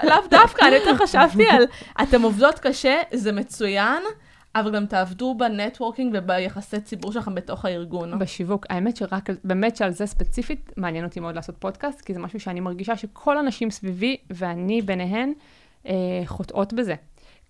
[0.04, 1.62] לאו דווקא, אני יותר חשבתי על,
[2.02, 4.02] אתם עובדות קשה, זה מצוין.
[4.54, 8.18] אבל גם תעבדו בנטוורקינג וביחסי ציבור שלכם בתוך הארגון.
[8.18, 8.66] בשיווק.
[8.70, 12.60] האמת שרק, באמת שעל זה ספציפית, מעניין אותי מאוד לעשות פודקאסט, כי זה משהו שאני
[12.60, 15.32] מרגישה שכל הנשים סביבי, ואני ביניהן,
[16.26, 16.94] חוטאות בזה.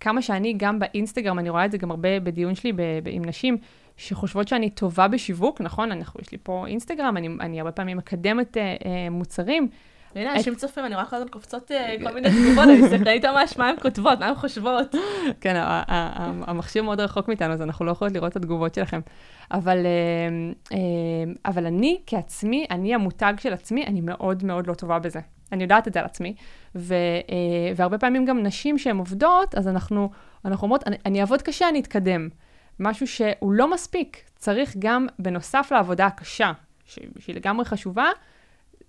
[0.00, 3.24] כמה שאני, גם באינסטגרם, אני רואה את זה גם הרבה בדיון שלי ב, ב, עם
[3.24, 3.56] נשים,
[3.96, 5.92] שחושבות שאני טובה בשיווק, נכון?
[5.92, 9.68] אנחנו, יש לי פה אינסטגרם, אני, אני הרבה פעמים מקדמת אה, אה, מוצרים.
[10.16, 13.58] והנה, אנשים צופים, אני רואה כל הזמן קופצות אה, כל מיני תגובות, אני מסתכלת ממש
[13.58, 14.94] מה הן כותבות, מה הן חושבות.
[15.40, 15.54] כן,
[16.46, 19.00] המכשיר מאוד רחוק מאיתנו, אז אנחנו לא יכולות לראות את התגובות שלכם.
[19.50, 19.86] אבל,
[21.44, 25.20] אבל אני כעצמי, אני המותג של עצמי, אני מאוד מאוד לא טובה בזה.
[25.52, 26.34] אני יודעת את זה על עצמי,
[26.74, 30.10] ו, אה, והרבה פעמים גם נשים שהן עובדות, אז אנחנו,
[30.44, 32.28] אנחנו אומרות, אני, אני אעבוד קשה, אני אתקדם.
[32.80, 36.52] משהו שהוא לא מספיק, צריך גם, בנוסף לעבודה הקשה,
[36.84, 38.06] שהיא לגמרי חשובה,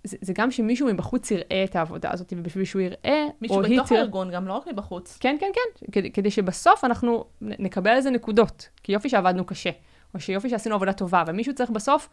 [0.07, 4.01] זה, זה גם שמישהו מבחוץ יראה את העבודה הזאת, ובשביל שהוא יראה, מישהו בתוך תראה...
[4.01, 5.17] הארגון, גם לא רק מבחוץ.
[5.19, 9.69] כן, כן, כן, כדי, כדי שבסוף אנחנו נקבל איזה נקודות, כי יופי שעבדנו קשה,
[10.13, 12.09] או שיופי שעשינו עבודה טובה, ומישהו צריך בסוף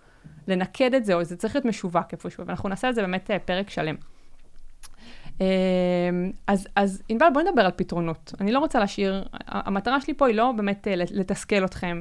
[0.49, 3.39] לנקד את זה, או זה צריך להיות משווק איפשהו, ואנחנו נעשה את זה באמת אה,
[3.39, 3.95] פרק שלם.
[5.41, 5.47] אמ,
[6.47, 8.33] אז, אז ענבל, בואי נדבר על פתרונות.
[8.41, 12.01] אני לא רוצה להשאיר, המטרה שלי פה היא לא באמת אה, לתסכל אתכם.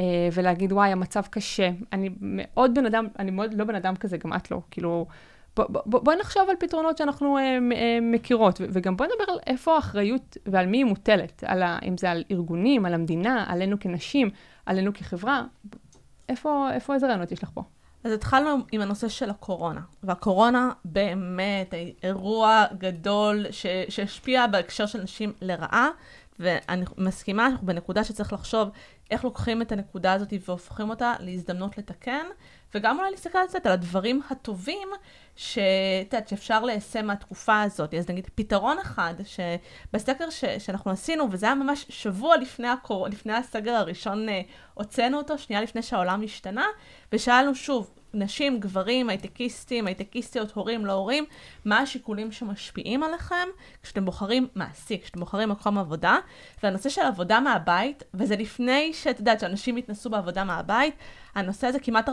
[0.00, 1.70] אה, ולהגיד, וואי, המצב קשה.
[1.92, 4.60] אני מאוד בן אדם, אני מאוד לא בן אדם כזה, גם את לא.
[4.70, 5.06] כאילו,
[5.56, 9.76] בואי בוא, בוא נחשוב על פתרונות שאנחנו אה, אה, מכירות, וגם בואי נדבר על איפה
[9.76, 14.30] האחריות ועל מי היא מוטלת, על ה, אם זה על ארגונים, על המדינה, עלינו כנשים,
[14.66, 15.42] עלינו כחברה.
[16.28, 17.62] איפה, איפה איזה רעיונות יש לך פה?
[18.04, 23.46] אז התחלנו עם הנושא של הקורונה, והקורונה באמת אירוע גדול
[23.88, 25.88] שהשפיע בהקשר של נשים לרעה,
[26.38, 28.68] ואני מסכימה, אנחנו בנקודה שצריך לחשוב
[29.10, 32.26] איך לוקחים את הנקודה הזאת והופכים אותה להזדמנות לתקן,
[32.74, 34.88] וגם אולי להסתכל על זה, על הדברים הטובים
[35.36, 35.58] ש...
[36.04, 37.94] יודעת, שאפשר ליישם מהתקופה הזאת.
[37.94, 40.44] אז נגיד פתרון אחד, שבסקר ש...
[40.44, 43.08] שאנחנו עשינו, וזה היה ממש שבוע לפני, הקור...
[43.08, 44.40] לפני הסגר הראשון, אה,
[44.74, 46.66] הוצאנו אותו, שנייה לפני שהעולם השתנה,
[47.12, 51.24] ושאלנו שוב, נשים, גברים, הייטקיסטים, הייטקיסטיות, הורים, לא הורים,
[51.64, 53.48] מה השיקולים שמשפיעים עליכם
[53.82, 56.18] כשאתם בוחרים מעסיק, כשאתם בוחרים מקום עבודה.
[56.62, 60.94] והנושא של עבודה מהבית, וזה לפני שאת יודעת שאנשים יתנסו בעבודה מהבית,
[61.34, 62.12] הנושא הזה כמעט 40%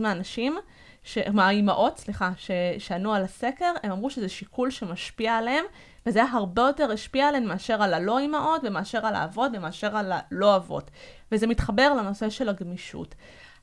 [0.00, 0.56] מהאנשים,
[1.02, 1.18] ש...
[1.32, 2.50] מהאימהות, סליחה, ש...
[2.78, 5.64] שענו על הסקר, הם אמרו שזה שיקול שמשפיע עליהם,
[6.06, 10.56] וזה הרבה יותר השפיע עליהם מאשר על הלא אימהות, ומאשר על האבות, ומאשר על הלא
[10.56, 10.90] אבות.
[11.32, 13.14] וזה מתחבר לנושא של הגמישות.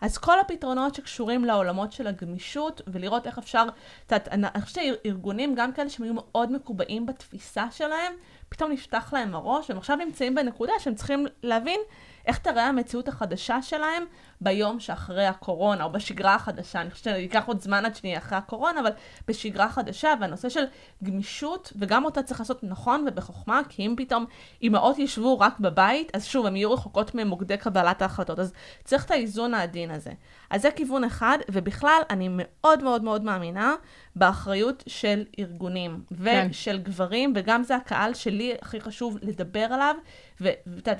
[0.04, 3.66] אז כל הפתרונות שקשורים לעולמות של הגמישות, ולראות איך אפשר,
[4.06, 8.14] את יודעת, אני חושבת שארגונים, גם כאלה שהם היו מאוד מקובעים בתפיסה שלהם,
[8.50, 11.80] פתאום נפתח להם הראש, והם עכשיו נמצאים בנקודה שהם צריכים להבין
[12.26, 14.04] איך תראה המציאות החדשה שלהם
[14.42, 16.82] ביום שאחרי הקורונה, או בשגרה החדשה.
[16.82, 18.92] אני חושבת שייקח עוד זמן עד שנהיה אחרי הקורונה, אבל
[19.28, 20.64] בשגרה חדשה, והנושא של
[21.04, 24.26] גמישות, וגם אותה צריך לעשות נכון ובחוכמה, כי אם פתאום
[24.62, 28.40] אימהות ישבו רק בבית, אז שוב, הן יהיו רחוקות ממוקדי קבלת ההחלטות.
[28.40, 30.12] אז צריך את האיזון העדין הזה.
[30.50, 33.76] אז זה כיוון אחד, ובכלל, אני מאוד מאוד מאוד מאמינה
[34.16, 36.48] באחריות של ארגונים, כן.
[36.50, 39.96] ושל גברים, וגם זה הקהל שלי הכי חשוב לדבר עליו,
[40.42, 40.50] ו-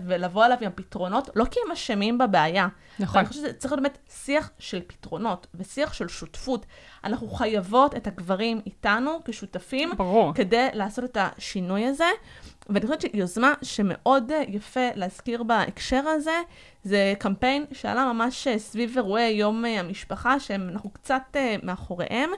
[0.06, 2.68] ולבוא עליו עם פתרונות, לא כי הם אשמים בבעיה.
[3.00, 3.22] נכון.
[3.34, 6.66] חושבת שצריך להיות באמת שיח של פתרונות, ושיח של שותפות.
[7.04, 10.34] אנחנו חייבות את הגברים איתנו כשותפים, ברור.
[10.34, 12.08] כדי לעשות את השינוי הזה.
[12.70, 16.42] ואני חושבת שיוזמה שמאוד יפה להזכיר בהקשר הזה,
[16.84, 22.30] זה קמפיין שעלה ממש סביב אירועי יום המשפחה, שאנחנו קצת מאחוריהם,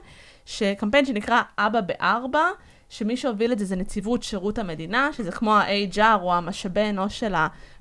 [0.46, 2.44] שקמפיין שנקרא אבא בארבע,
[2.88, 7.34] שמי שהוביל את זה זה נציבות שירות המדינה, שזה כמו ה-HR או המשאבי אנוש של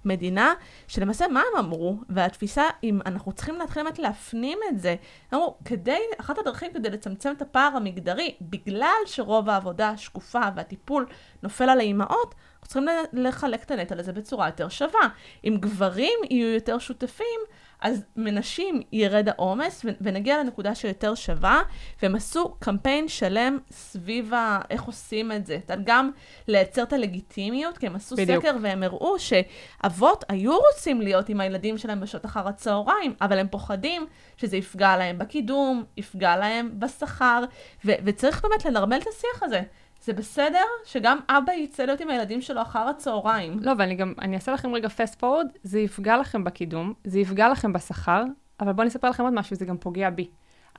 [0.05, 0.53] המדינה,
[0.87, 4.95] שלמעשה מה הם אמרו, והתפיסה, אם אנחנו צריכים להתחיל באמת להפנים את זה,
[5.31, 11.05] הם אמרו, כדי, אחת הדרכים כדי לצמצם את הפער המגדרי, בגלל שרוב העבודה השקופה והטיפול
[11.43, 15.09] נופל על האימהות, אנחנו צריכים לחלק את הנטל הזה בצורה יותר שווה.
[15.43, 17.39] אם גברים יהיו יותר שותפים,
[17.81, 21.61] אז מנשים ירד העומס ונגיע לנקודה שיותר שווה,
[22.01, 24.59] והם עשו קמפיין שלם סביב ה...
[24.69, 25.59] איך עושים את זה.
[25.83, 26.11] גם
[26.47, 28.45] לייצר את הלגיטימיות, כי הם עשו בדיוק.
[28.45, 33.47] סקר והם הראו שאבות היו רוצים להיות עם הילדים שלהם בשעות אחר הצהריים, אבל הם
[33.47, 34.05] פוחדים
[34.37, 37.43] שזה יפגע להם בקידום, יפגע להם בשכר,
[37.85, 39.61] ו- וצריך באמת לנרמל את השיח הזה.
[40.05, 43.57] זה בסדר שגם אבא יצא להיות עם הילדים שלו אחר הצהריים.
[43.61, 47.49] לא, ואני גם, אני אעשה לכם רגע פסט פורוד, זה יפגע לכם בקידום, זה יפגע
[47.49, 48.23] לכם בשכר,
[48.59, 50.27] אבל בואו אני אספר לכם עוד משהו, זה גם פוגע בי.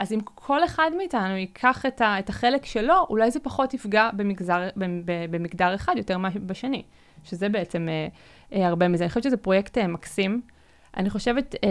[0.00, 4.10] אז אם כל אחד מאיתנו ייקח את, ה, את החלק שלו, אולי זה פחות יפגע
[4.12, 4.68] במגזר,
[5.30, 6.82] במגדר אחד יותר בשני,
[7.24, 8.08] שזה בעצם אה,
[8.52, 9.04] אה, הרבה מזה.
[9.04, 10.40] אני חושבת שזה פרויקט אה, מקסים.
[10.96, 11.68] אני חושבת, אה,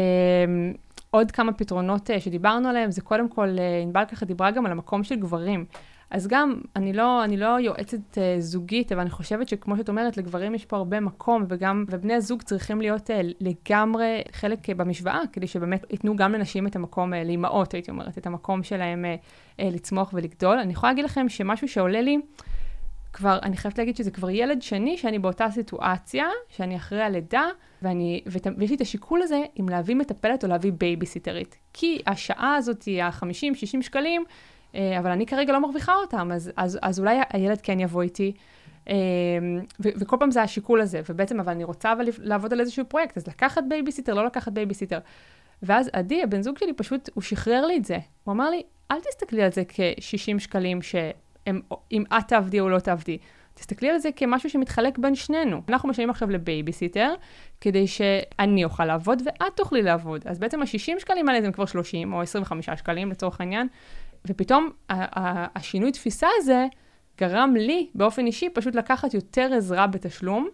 [1.12, 4.72] עוד כמה פתרונות אה, שדיברנו עליהם, זה קודם כל, אה, ענבל ככה דיברה גם על
[4.72, 5.66] המקום של גברים.
[6.16, 10.18] אז גם, אני לא, אני לא יועצת uh, זוגית, אבל אני חושבת שכמו שאת אומרת,
[10.18, 15.22] לגברים יש פה הרבה מקום, וגם, ובני הזוג צריכים להיות uh, לגמרי חלק uh, במשוואה,
[15.34, 19.60] כדי שבאמת ייתנו גם לנשים את המקום, uh, לאימהות, הייתי אומרת, את המקום שלהם uh,
[19.60, 20.60] uh, לצמוח ולגדול.
[20.60, 22.18] אני יכולה להגיד לכם שמשהו שעולה לי,
[23.14, 27.46] כבר, אני חייבת להגיד שזה כבר ילד שני שאני באותה סיטואציה, שאני אחרי הלידה,
[27.82, 31.58] ואני, ות, ויש לי את השיקול הזה אם להביא מטפלת או להביא בייביסיטרית.
[31.74, 34.34] כי השעה הזאת, ה-50-60 שקלים, אה,
[35.00, 38.34] אבל אני כרגע לא מרוויחה אותם, אז, אז, אז אולי הילד כן יבוא איתי.
[38.90, 38.96] אה,
[39.80, 43.18] ו- וכל פעם זה השיקול הזה, ובעצם, אבל אני רוצה אבל לעבוד על איזשהו פרויקט,
[43.18, 45.00] אז לקחת בייביסיטר, לא לקחת בייביסיטר.
[45.64, 47.98] ואז עדי, הבן זוג שלי, פשוט, הוא שחרר לי את זה.
[48.24, 51.62] הוא אמר לי, אל תסתכלי על זה כ-60 שקלים שהם,
[51.92, 53.18] אם את תעבדי או לא תעבדי.
[53.54, 55.62] תסתכלי על זה כמשהו שמתחלק בין שנינו.
[55.70, 57.14] אנחנו משלמים עכשיו לבייביסיטר,
[57.62, 60.22] כדי שאני אוכל לעבוד ואת תוכלי לעבוד.
[60.26, 63.68] אז בעצם ה-60 שקלים האלה זה כבר 30 או 25 שקלים לצורך העניין,
[64.28, 64.70] ופתאום
[65.56, 66.66] השינוי תפיסה הזה
[67.18, 70.50] גרם לי באופן אישי פשוט לקחת יותר עזרה בתשלום.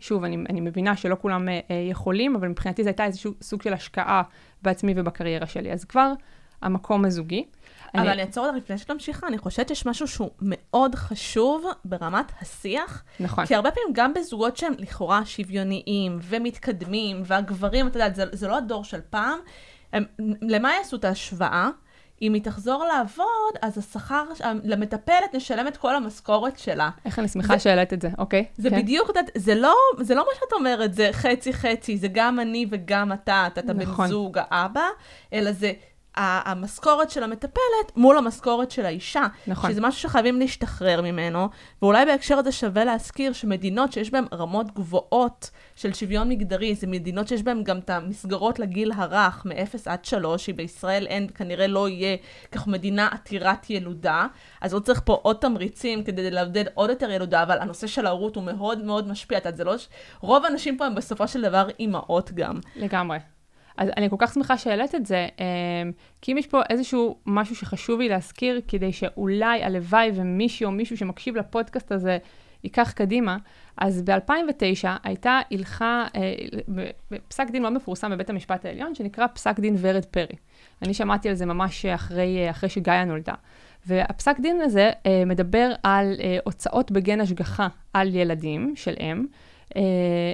[0.00, 3.72] שוב, אני, אני מבינה שלא כולם אה, יכולים, אבל מבחינתי זו הייתה איזשהו סוג של
[3.72, 4.22] השקעה
[4.62, 5.72] בעצמי ובקריירה שלי.
[5.72, 6.12] אז כבר
[6.62, 7.46] המקום הזוגי.
[7.94, 12.32] אבל אני אעצור אותך לפני שאת ממשיכה, אני חושבת שיש משהו שהוא מאוד חשוב ברמת
[12.40, 13.04] השיח.
[13.20, 13.46] נכון.
[13.46, 18.58] כי הרבה פעמים גם בזוגות שהם לכאורה שוויוניים ומתקדמים, והגברים, אתה יודע, זה, זה לא
[18.58, 19.38] הדור של פעם,
[19.92, 20.04] הם,
[20.42, 21.70] למה יעשו את ההשוואה?
[22.22, 24.24] אם היא תחזור לעבוד, אז השכר,
[24.64, 26.90] למטפלת נשלם את כל המשכורת שלה.
[27.04, 28.44] איך אני שמחה שהעלית את זה, אוקיי.
[28.56, 28.82] זה כן.
[28.82, 33.46] בדיוק, זה לא, זה לא מה שאת אומרת, זה חצי-חצי, זה גם אני וגם אתה,
[33.46, 34.04] אתה נכון.
[34.04, 34.86] בן זוג, האבא,
[35.32, 35.72] אלא זה
[36.16, 39.26] המשכורת של המטפלת מול המשכורת של האישה.
[39.46, 39.70] נכון.
[39.70, 41.48] שזה משהו שחייבים להשתחרר ממנו,
[41.82, 47.28] ואולי בהקשר הזה שווה להזכיר שמדינות שיש בהן רמות גבוהות של שוויון מגדרי, זה מדינות
[47.28, 52.16] שיש בהן גם את המסגרות לגיל הרך, מ-0 עד 3, שבישראל אין, כנראה לא יהיה,
[52.52, 54.26] כך מדינה עתירת ילודה,
[54.60, 58.36] אז לא צריך פה עוד תמריצים כדי לעודד עוד יותר ילודה, אבל הנושא של ההורות
[58.36, 59.38] הוא מאוד מאוד משפיע.
[59.38, 59.74] את יודעת, זה לא...
[60.20, 62.60] רוב האנשים פה הם בסופו של דבר אימהות גם.
[62.76, 63.18] לגמרי.
[63.76, 67.56] אז אני כל כך שמחה שהעלית את זה, אמ, כי אם יש פה איזשהו משהו
[67.56, 72.18] שחשוב לי להזכיר, כדי שאולי הלוואי ומישהי או מישהו שמקשיב לפודקאסט הזה
[72.64, 73.36] ייקח קדימה,
[73.76, 76.34] אז ב-2009 הייתה הלכה, אה,
[77.28, 80.36] פסק דין מאוד מפורסם בבית המשפט העליון, שנקרא פסק דין ורד פרי.
[80.82, 83.34] אני שמעתי על זה ממש אחרי, אה, אחרי שגאיה נולדה.
[83.86, 89.26] והפסק דין הזה אה, מדבר על הוצאות בגן השגחה על ילדים של אם.
[89.76, 89.82] אה,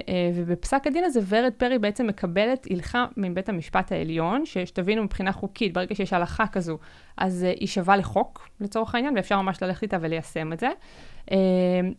[0.09, 5.73] אה, ובפסק הדין הזה ורד פרי בעצם מקבלת הלכה מבית המשפט העליון, שתבינו מבחינה חוקית,
[5.73, 6.77] ברגע שיש הלכה כזו,
[7.17, 10.69] אז אה, היא שווה לחוק לצורך העניין, ואפשר ממש ללכת איתה וליישם את זה.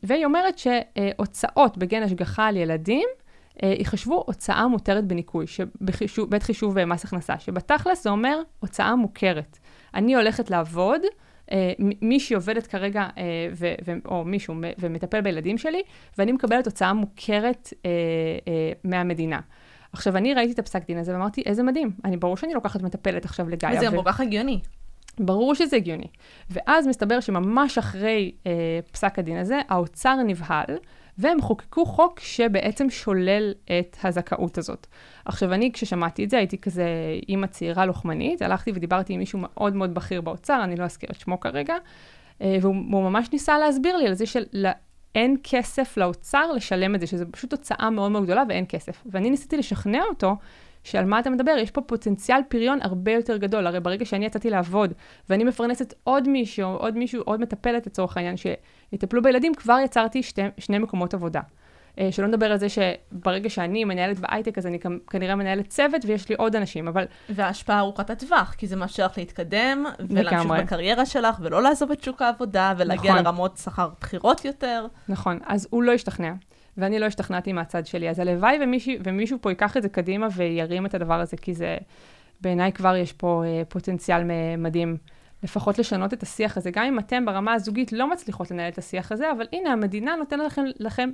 [0.03, 3.09] והיא אומרת שהוצאות בגן השגחה על ילדים,
[3.63, 9.59] ייחשבו הוצאה מותרת בניכוי, שבחישוב, בעת חישוב מס הכנסה, שבתכלס זה אומר הוצאה מוכרת.
[9.95, 11.01] אני הולכת לעבוד,
[12.03, 15.83] מישהי עובדת כרגע, אה, ו, ו, או מישהו, ומטפל בילדים שלי,
[16.19, 17.91] ואני מקבלת הוצאה מוכרת אה,
[18.49, 19.41] אה, מהמדינה.
[19.93, 21.91] עכשיו, אני ראיתי את הפסק דין הזה ואמרתי, איזה מדהים.
[22.05, 23.69] אני, ברור שאני לוקחת מטפלת עכשיו לגיא.
[23.77, 23.97] וזה ו...
[23.97, 24.61] כל כך הגיוני.
[25.19, 26.07] ברור שזה הגיוני.
[26.51, 28.53] ואז מסתבר שממש אחרי אה,
[28.93, 30.77] פסק הדין הזה, האוצר נבהל,
[31.21, 34.87] והם חוקקו חוק שבעצם שולל את הזכאות הזאת.
[35.25, 36.87] עכשיו, אני, כששמעתי את זה, הייתי כזה
[37.29, 41.21] אימא צעירה לוחמנית, הלכתי ודיברתי עם מישהו מאוד מאוד בכיר באוצר, אני לא אזכיר את
[41.21, 41.75] שמו כרגע,
[42.43, 47.25] אה, והוא ממש ניסה להסביר לי על זה שאין כסף לאוצר לשלם את זה, שזו
[47.31, 49.03] פשוט הוצאה מאוד מאוד גדולה ואין כסף.
[49.07, 50.37] ואני ניסיתי לשכנע אותו
[50.85, 51.57] שעל מה אתה מדבר?
[51.59, 53.67] יש פה פוטנציאל פריון הרבה יותר גדול.
[53.67, 54.93] הרי ברגע שאני יצאתי לעבוד,
[55.31, 60.43] ואני מפרנסת עוד מישהו, עוד מישהו, עוד מטפלת לצורך העניין, שיטפלו בילדים, כבר יצרתי שתי,
[60.59, 61.41] שני מקומות עבודה.
[61.99, 64.79] אה, שלא נדבר על זה שברגע שאני מנהלת בהייטק, אז אני
[65.11, 67.05] כנראה מנהלת צוות ויש לי עוד אנשים, אבל...
[67.29, 72.23] וההשפעה ארוכת הטווח, כי זה מאפשר לך להתקדם, ולהמשיך בקריירה שלך, ולא לעזוב את שוק
[72.23, 73.25] העבודה, ולהגיע נכון.
[73.25, 74.87] לרמות שכר בכירות יותר.
[75.09, 76.33] נכון, אז הוא לא השתכנע.
[76.77, 78.11] ואני לא השתכנעתי מהצד שלי.
[78.11, 81.79] אז הלוואי ומישהו, ומישהו פה ייקח את זה קדימה וירים את הדבר הזה, כי זה,
[82.41, 84.23] בעיניי כבר יש פה אה, פוטנציאל
[84.59, 84.97] מדהים.
[85.43, 89.13] לפחות לשנות את השיח הזה, גם אם אתם ברמה הזוגית לא מצליחות לנהל את השיח
[89.13, 91.11] הזה, אבל הנה, המדינה נותנת לכם, לכם,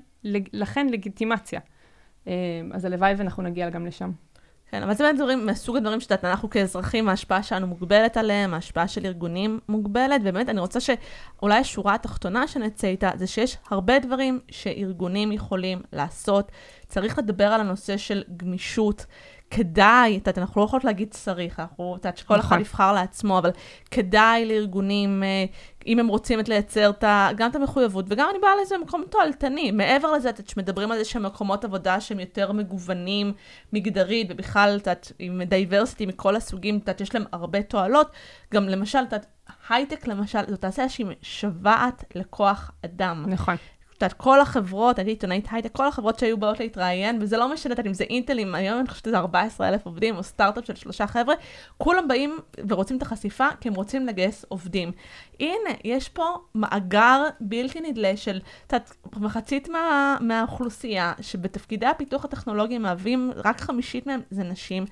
[0.53, 1.61] לכן לגיטימציה.
[2.29, 2.33] אה,
[2.73, 4.11] אז הלוואי ואנחנו נגיע גם לשם.
[4.71, 8.89] כן, אבל זה באמת דברים, מסוג הדברים שאת אנחנו כאזרחים, ההשפעה שלנו מוגבלת עליהם, ההשפעה
[8.89, 14.41] של ארגונים מוגבלת, ובאמת אני רוצה שאולי השורה התחתונה שנצא איתה, זה שיש הרבה דברים
[14.51, 16.53] שארגונים יכולים לעשות.
[16.89, 19.07] צריך לדבר על הנושא של גמישות.
[19.51, 22.61] כדאי, את יודעת, אנחנו לא יכולות להגיד צריך, אנחנו, את יודעת, שכל אחד נכון.
[22.61, 23.51] יבחר לעצמו, אבל
[23.91, 25.45] כדאי לארגונים, אה,
[25.87, 29.05] אם הם רוצים את לייצר את ה, גם את המחויבות, וגם אני באה לזה מקום
[29.11, 29.71] תועלתני.
[29.71, 33.33] מעבר לזה, את שמדברים על זה שהם מקומות עבודה שהם יותר מגוונים
[33.73, 38.11] מגדרית, ובכלל, את יודעת, עם diversity מכל הסוגים, את יודעת, יש להם הרבה תועלות.
[38.55, 39.27] גם למשל, את יודעת,
[39.69, 43.25] הייטק למשל, זאת תעשייה שהיא משוועת לכוח אדם.
[43.29, 43.57] נכון.
[43.97, 47.75] את יודעת, כל החברות, אני עיתונאית הייטק, כל החברות שהיו באות להתראיין, וזה לא משנה,
[47.87, 51.07] אם זה אינטל עם, היום אני חושבת שזה 14 אלף עובדים, או סטארט-אפ של שלושה
[51.07, 51.35] חבר'ה,
[51.79, 54.93] כולם באים ורוצים את החשיפה, כי הם רוצים לגייס עובדים.
[55.41, 62.79] הנה, יש פה מאגר בלתי נדלה של, את יודעת, מחצית מה, מהאוכלוסייה, שבתפקידי הפיתוח הטכנולוגי
[62.79, 64.85] מהווים, רק חמישית מהם זה נשים.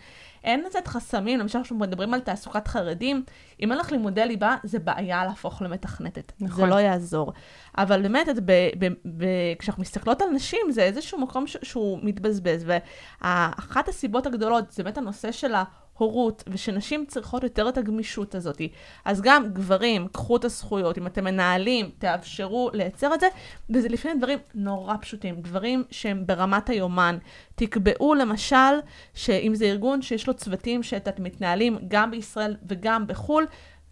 [0.44, 3.24] אין את חסמים, למשל כשאנחנו מדברים על תעסוקת חרדים,
[3.62, 6.32] אם אין לך לימודי ליבה, זה בעיה להפוך למתכנתת.
[6.40, 6.56] נכון.
[6.56, 7.32] זה לא יעזור.
[7.78, 9.24] אבל באמת, ב, ב, ב,
[9.58, 12.66] כשאנחנו מסתכלות על נשים, זה איזשהו מקום ש, שהוא מתבזבז.
[12.66, 15.64] ואחת הסיבות הגדולות זה באמת הנושא של ה...
[15.98, 18.60] הורות, ושנשים צריכות יותר את הגמישות הזאת.
[19.04, 23.26] אז גם גברים, קחו את הזכויות, אם אתם מנהלים, תאפשרו לייצר את זה,
[23.70, 27.18] וזה לפעמים דברים נורא פשוטים, דברים שהם ברמת היומן.
[27.54, 28.74] תקבעו למשל,
[29.14, 33.46] שאם זה ארגון שיש לו צוותים שאתם מתנהלים גם בישראל וגם בחו"ל,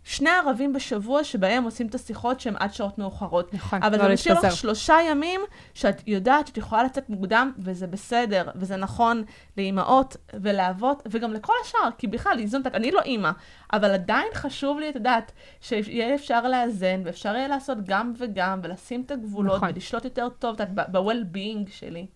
[0.05, 3.55] שני ערבים בשבוע שבהם עושים את השיחות שהן עד שעות מאוחרות.
[3.55, 4.57] נכון, אבל לא זה משאיר לך.
[4.57, 5.41] שלושה ימים
[5.75, 9.25] שאת יודעת שאת יכולה לצאת מוקדם, וזה בסדר, וזה נכון
[9.57, 13.31] לאימהות ולאבות, וגם לכל השאר, כי בכלל, איזון, אני לא אימא,
[13.73, 19.03] אבל עדיין חשוב לי, את יודעת, שיהיה אפשר לאזן, ואפשר יהיה לעשות גם וגם, ולשים
[19.07, 19.69] את הגבולות, נכון.
[19.75, 22.07] ולשלוט יותר טוב, את יודעת, ב-well-being שלי.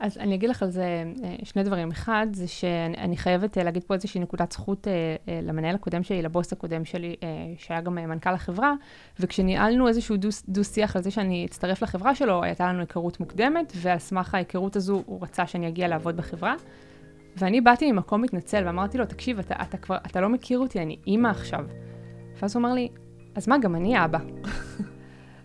[0.00, 1.90] אז אני אגיד לך על זה אה, שני דברים.
[1.90, 6.22] אחד, זה שאני אני חייבת אה, להגיד פה איזושהי נקודת זכות אה, למנהל הקודם שלי,
[6.22, 7.16] לבוס הקודם שלי,
[7.58, 8.74] שהיה גם מנכ"ל החברה,
[9.20, 13.98] וכשניהלנו איזשהו דו- דו-שיח על זה שאני אצטרף לחברה שלו, הייתה לנו היכרות מוקדמת, ועל
[13.98, 16.54] סמך ההיכרות הזו הוא רצה שאני אגיע לעבוד בחברה.
[17.36, 20.96] ואני באתי ממקום מתנצל ואמרתי לו, תקשיב, אתה, אתה כבר, אתה לא מכיר אותי, אני
[21.06, 21.64] אימא עכשיו.
[22.42, 22.88] ואז הוא אמר לי,
[23.34, 24.18] אז מה, גם אני אבא.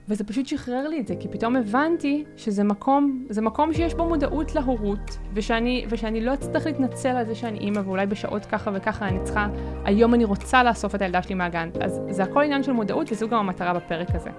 [0.10, 4.05] וזה פשוט שחרר לי את זה, כי פתאום הבנתי שזה מקום, זה מקום שיש בו
[4.05, 9.07] מודעות להורות, ושאני, ושאני לא אצטרך להתנצל על זה שאני אימא, ואולי בשעות ככה וככה
[9.07, 9.47] אני צריכה,
[9.86, 11.70] היום אני רוצה לאסוף את הילדה שלי מהגן.
[11.82, 14.30] אז זה הכל עניין של מודעות, וזו גם המטרה בפרק הזה.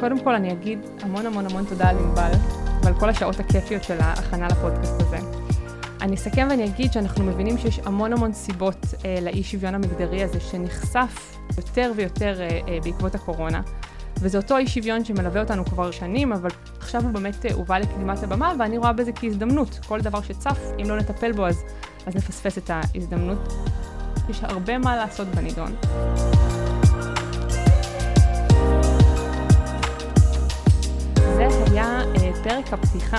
[0.00, 2.30] קודם כל אני אגיד המון המון המון תודה על ענבל,
[2.82, 5.43] ועל כל השעות הכיפיות של ההכנה לפודקאסט הזה.
[6.04, 10.40] אני אסכם ואני אגיד שאנחנו מבינים שיש המון המון סיבות אה, לאי שוויון המגדרי הזה
[10.40, 13.62] שנחשף יותר ויותר אה, אה, בעקבות הקורונה.
[14.20, 18.22] וזה אותו אי שוויון שמלווה אותנו כבר שנים, אבל עכשיו הוא באמת אה, הובא לקדמת
[18.22, 19.78] הבמה, ואני רואה בזה כהזדמנות.
[19.88, 21.62] כל דבר שצף, אם לא נטפל בו, אז,
[22.06, 23.52] אז נפספס את ההזדמנות.
[24.28, 25.74] יש הרבה מה לעשות בנידון.
[31.14, 33.18] זה היה אה, פרק הפתיחה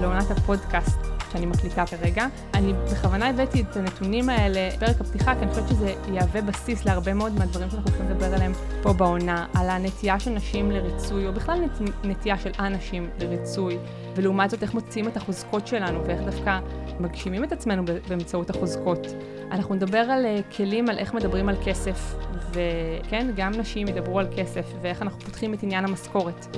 [0.00, 2.26] לעונת הפודקאסט שאני מקליטה כרגע.
[2.54, 7.14] אני בכוונה הבאתי את הנתונים האלה, פרק הפתיחה, כי אני חושבת שזה יהווה בסיס להרבה
[7.14, 8.52] מאוד מהדברים שאנחנו הולכים לדבר עליהם
[8.82, 11.58] פה בעונה, על הנטייה של נשים לריצוי, או בכלל
[12.04, 13.78] נטייה של אנשים לריצוי,
[14.18, 16.58] ולעומת זאת איך מוצאים את החוזקות שלנו, ואיך דווקא
[17.00, 19.06] מגשימים את עצמנו באמצעות החוזקות.
[19.50, 22.14] אנחנו נדבר על uh, כלים, על איך מדברים על כסף,
[22.52, 26.56] וכן, גם נשים ידברו על כסף, ואיך אנחנו פותחים את עניין המשכורת.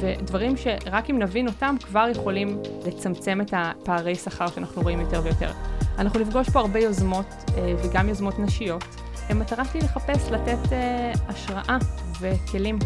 [0.00, 5.50] ודברים שרק אם נבין אותם, כבר יכולים לצמצם את הפערי שכר שאנחנו רואים יותר ויותר.
[5.98, 7.50] אנחנו נפגוש פה הרבה יוזמות, uh,
[7.84, 8.84] וגם יוזמות נשיות.
[9.28, 11.78] המטרה שלי לחפש, לתת uh, השראה
[12.20, 12.78] וכלים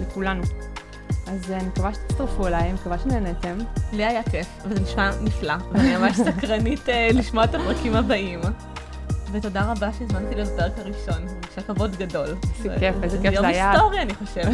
[0.00, 0.42] לכולנו.
[1.34, 3.58] אז אני מקווה שתצטרפו אליי, אני מקווה שנהנתם.
[3.92, 8.40] לי היה כיף, וזה נשמע נפלא, ואני ממש סקרנית אה, לשמוע את הפרקים הבאים.
[9.32, 12.26] ותודה רבה שהזמנתי להיות בפרק הראשון, זה כבוד גדול.
[12.58, 13.64] איזה כיף, איזה כיף זה היה.
[13.64, 14.52] יום היסטורי, אני חושבת.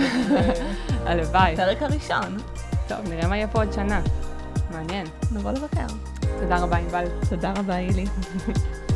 [1.06, 1.52] הלוואי.
[1.52, 2.36] הפרק הראשון.
[2.88, 4.02] טוב, נראה מה יהיה פה עוד שנה.
[4.70, 5.06] מעניין.
[5.32, 5.86] נבוא לבקר.
[6.40, 7.04] תודה רבה, ענבל.
[7.30, 8.04] תודה רבה, אילי.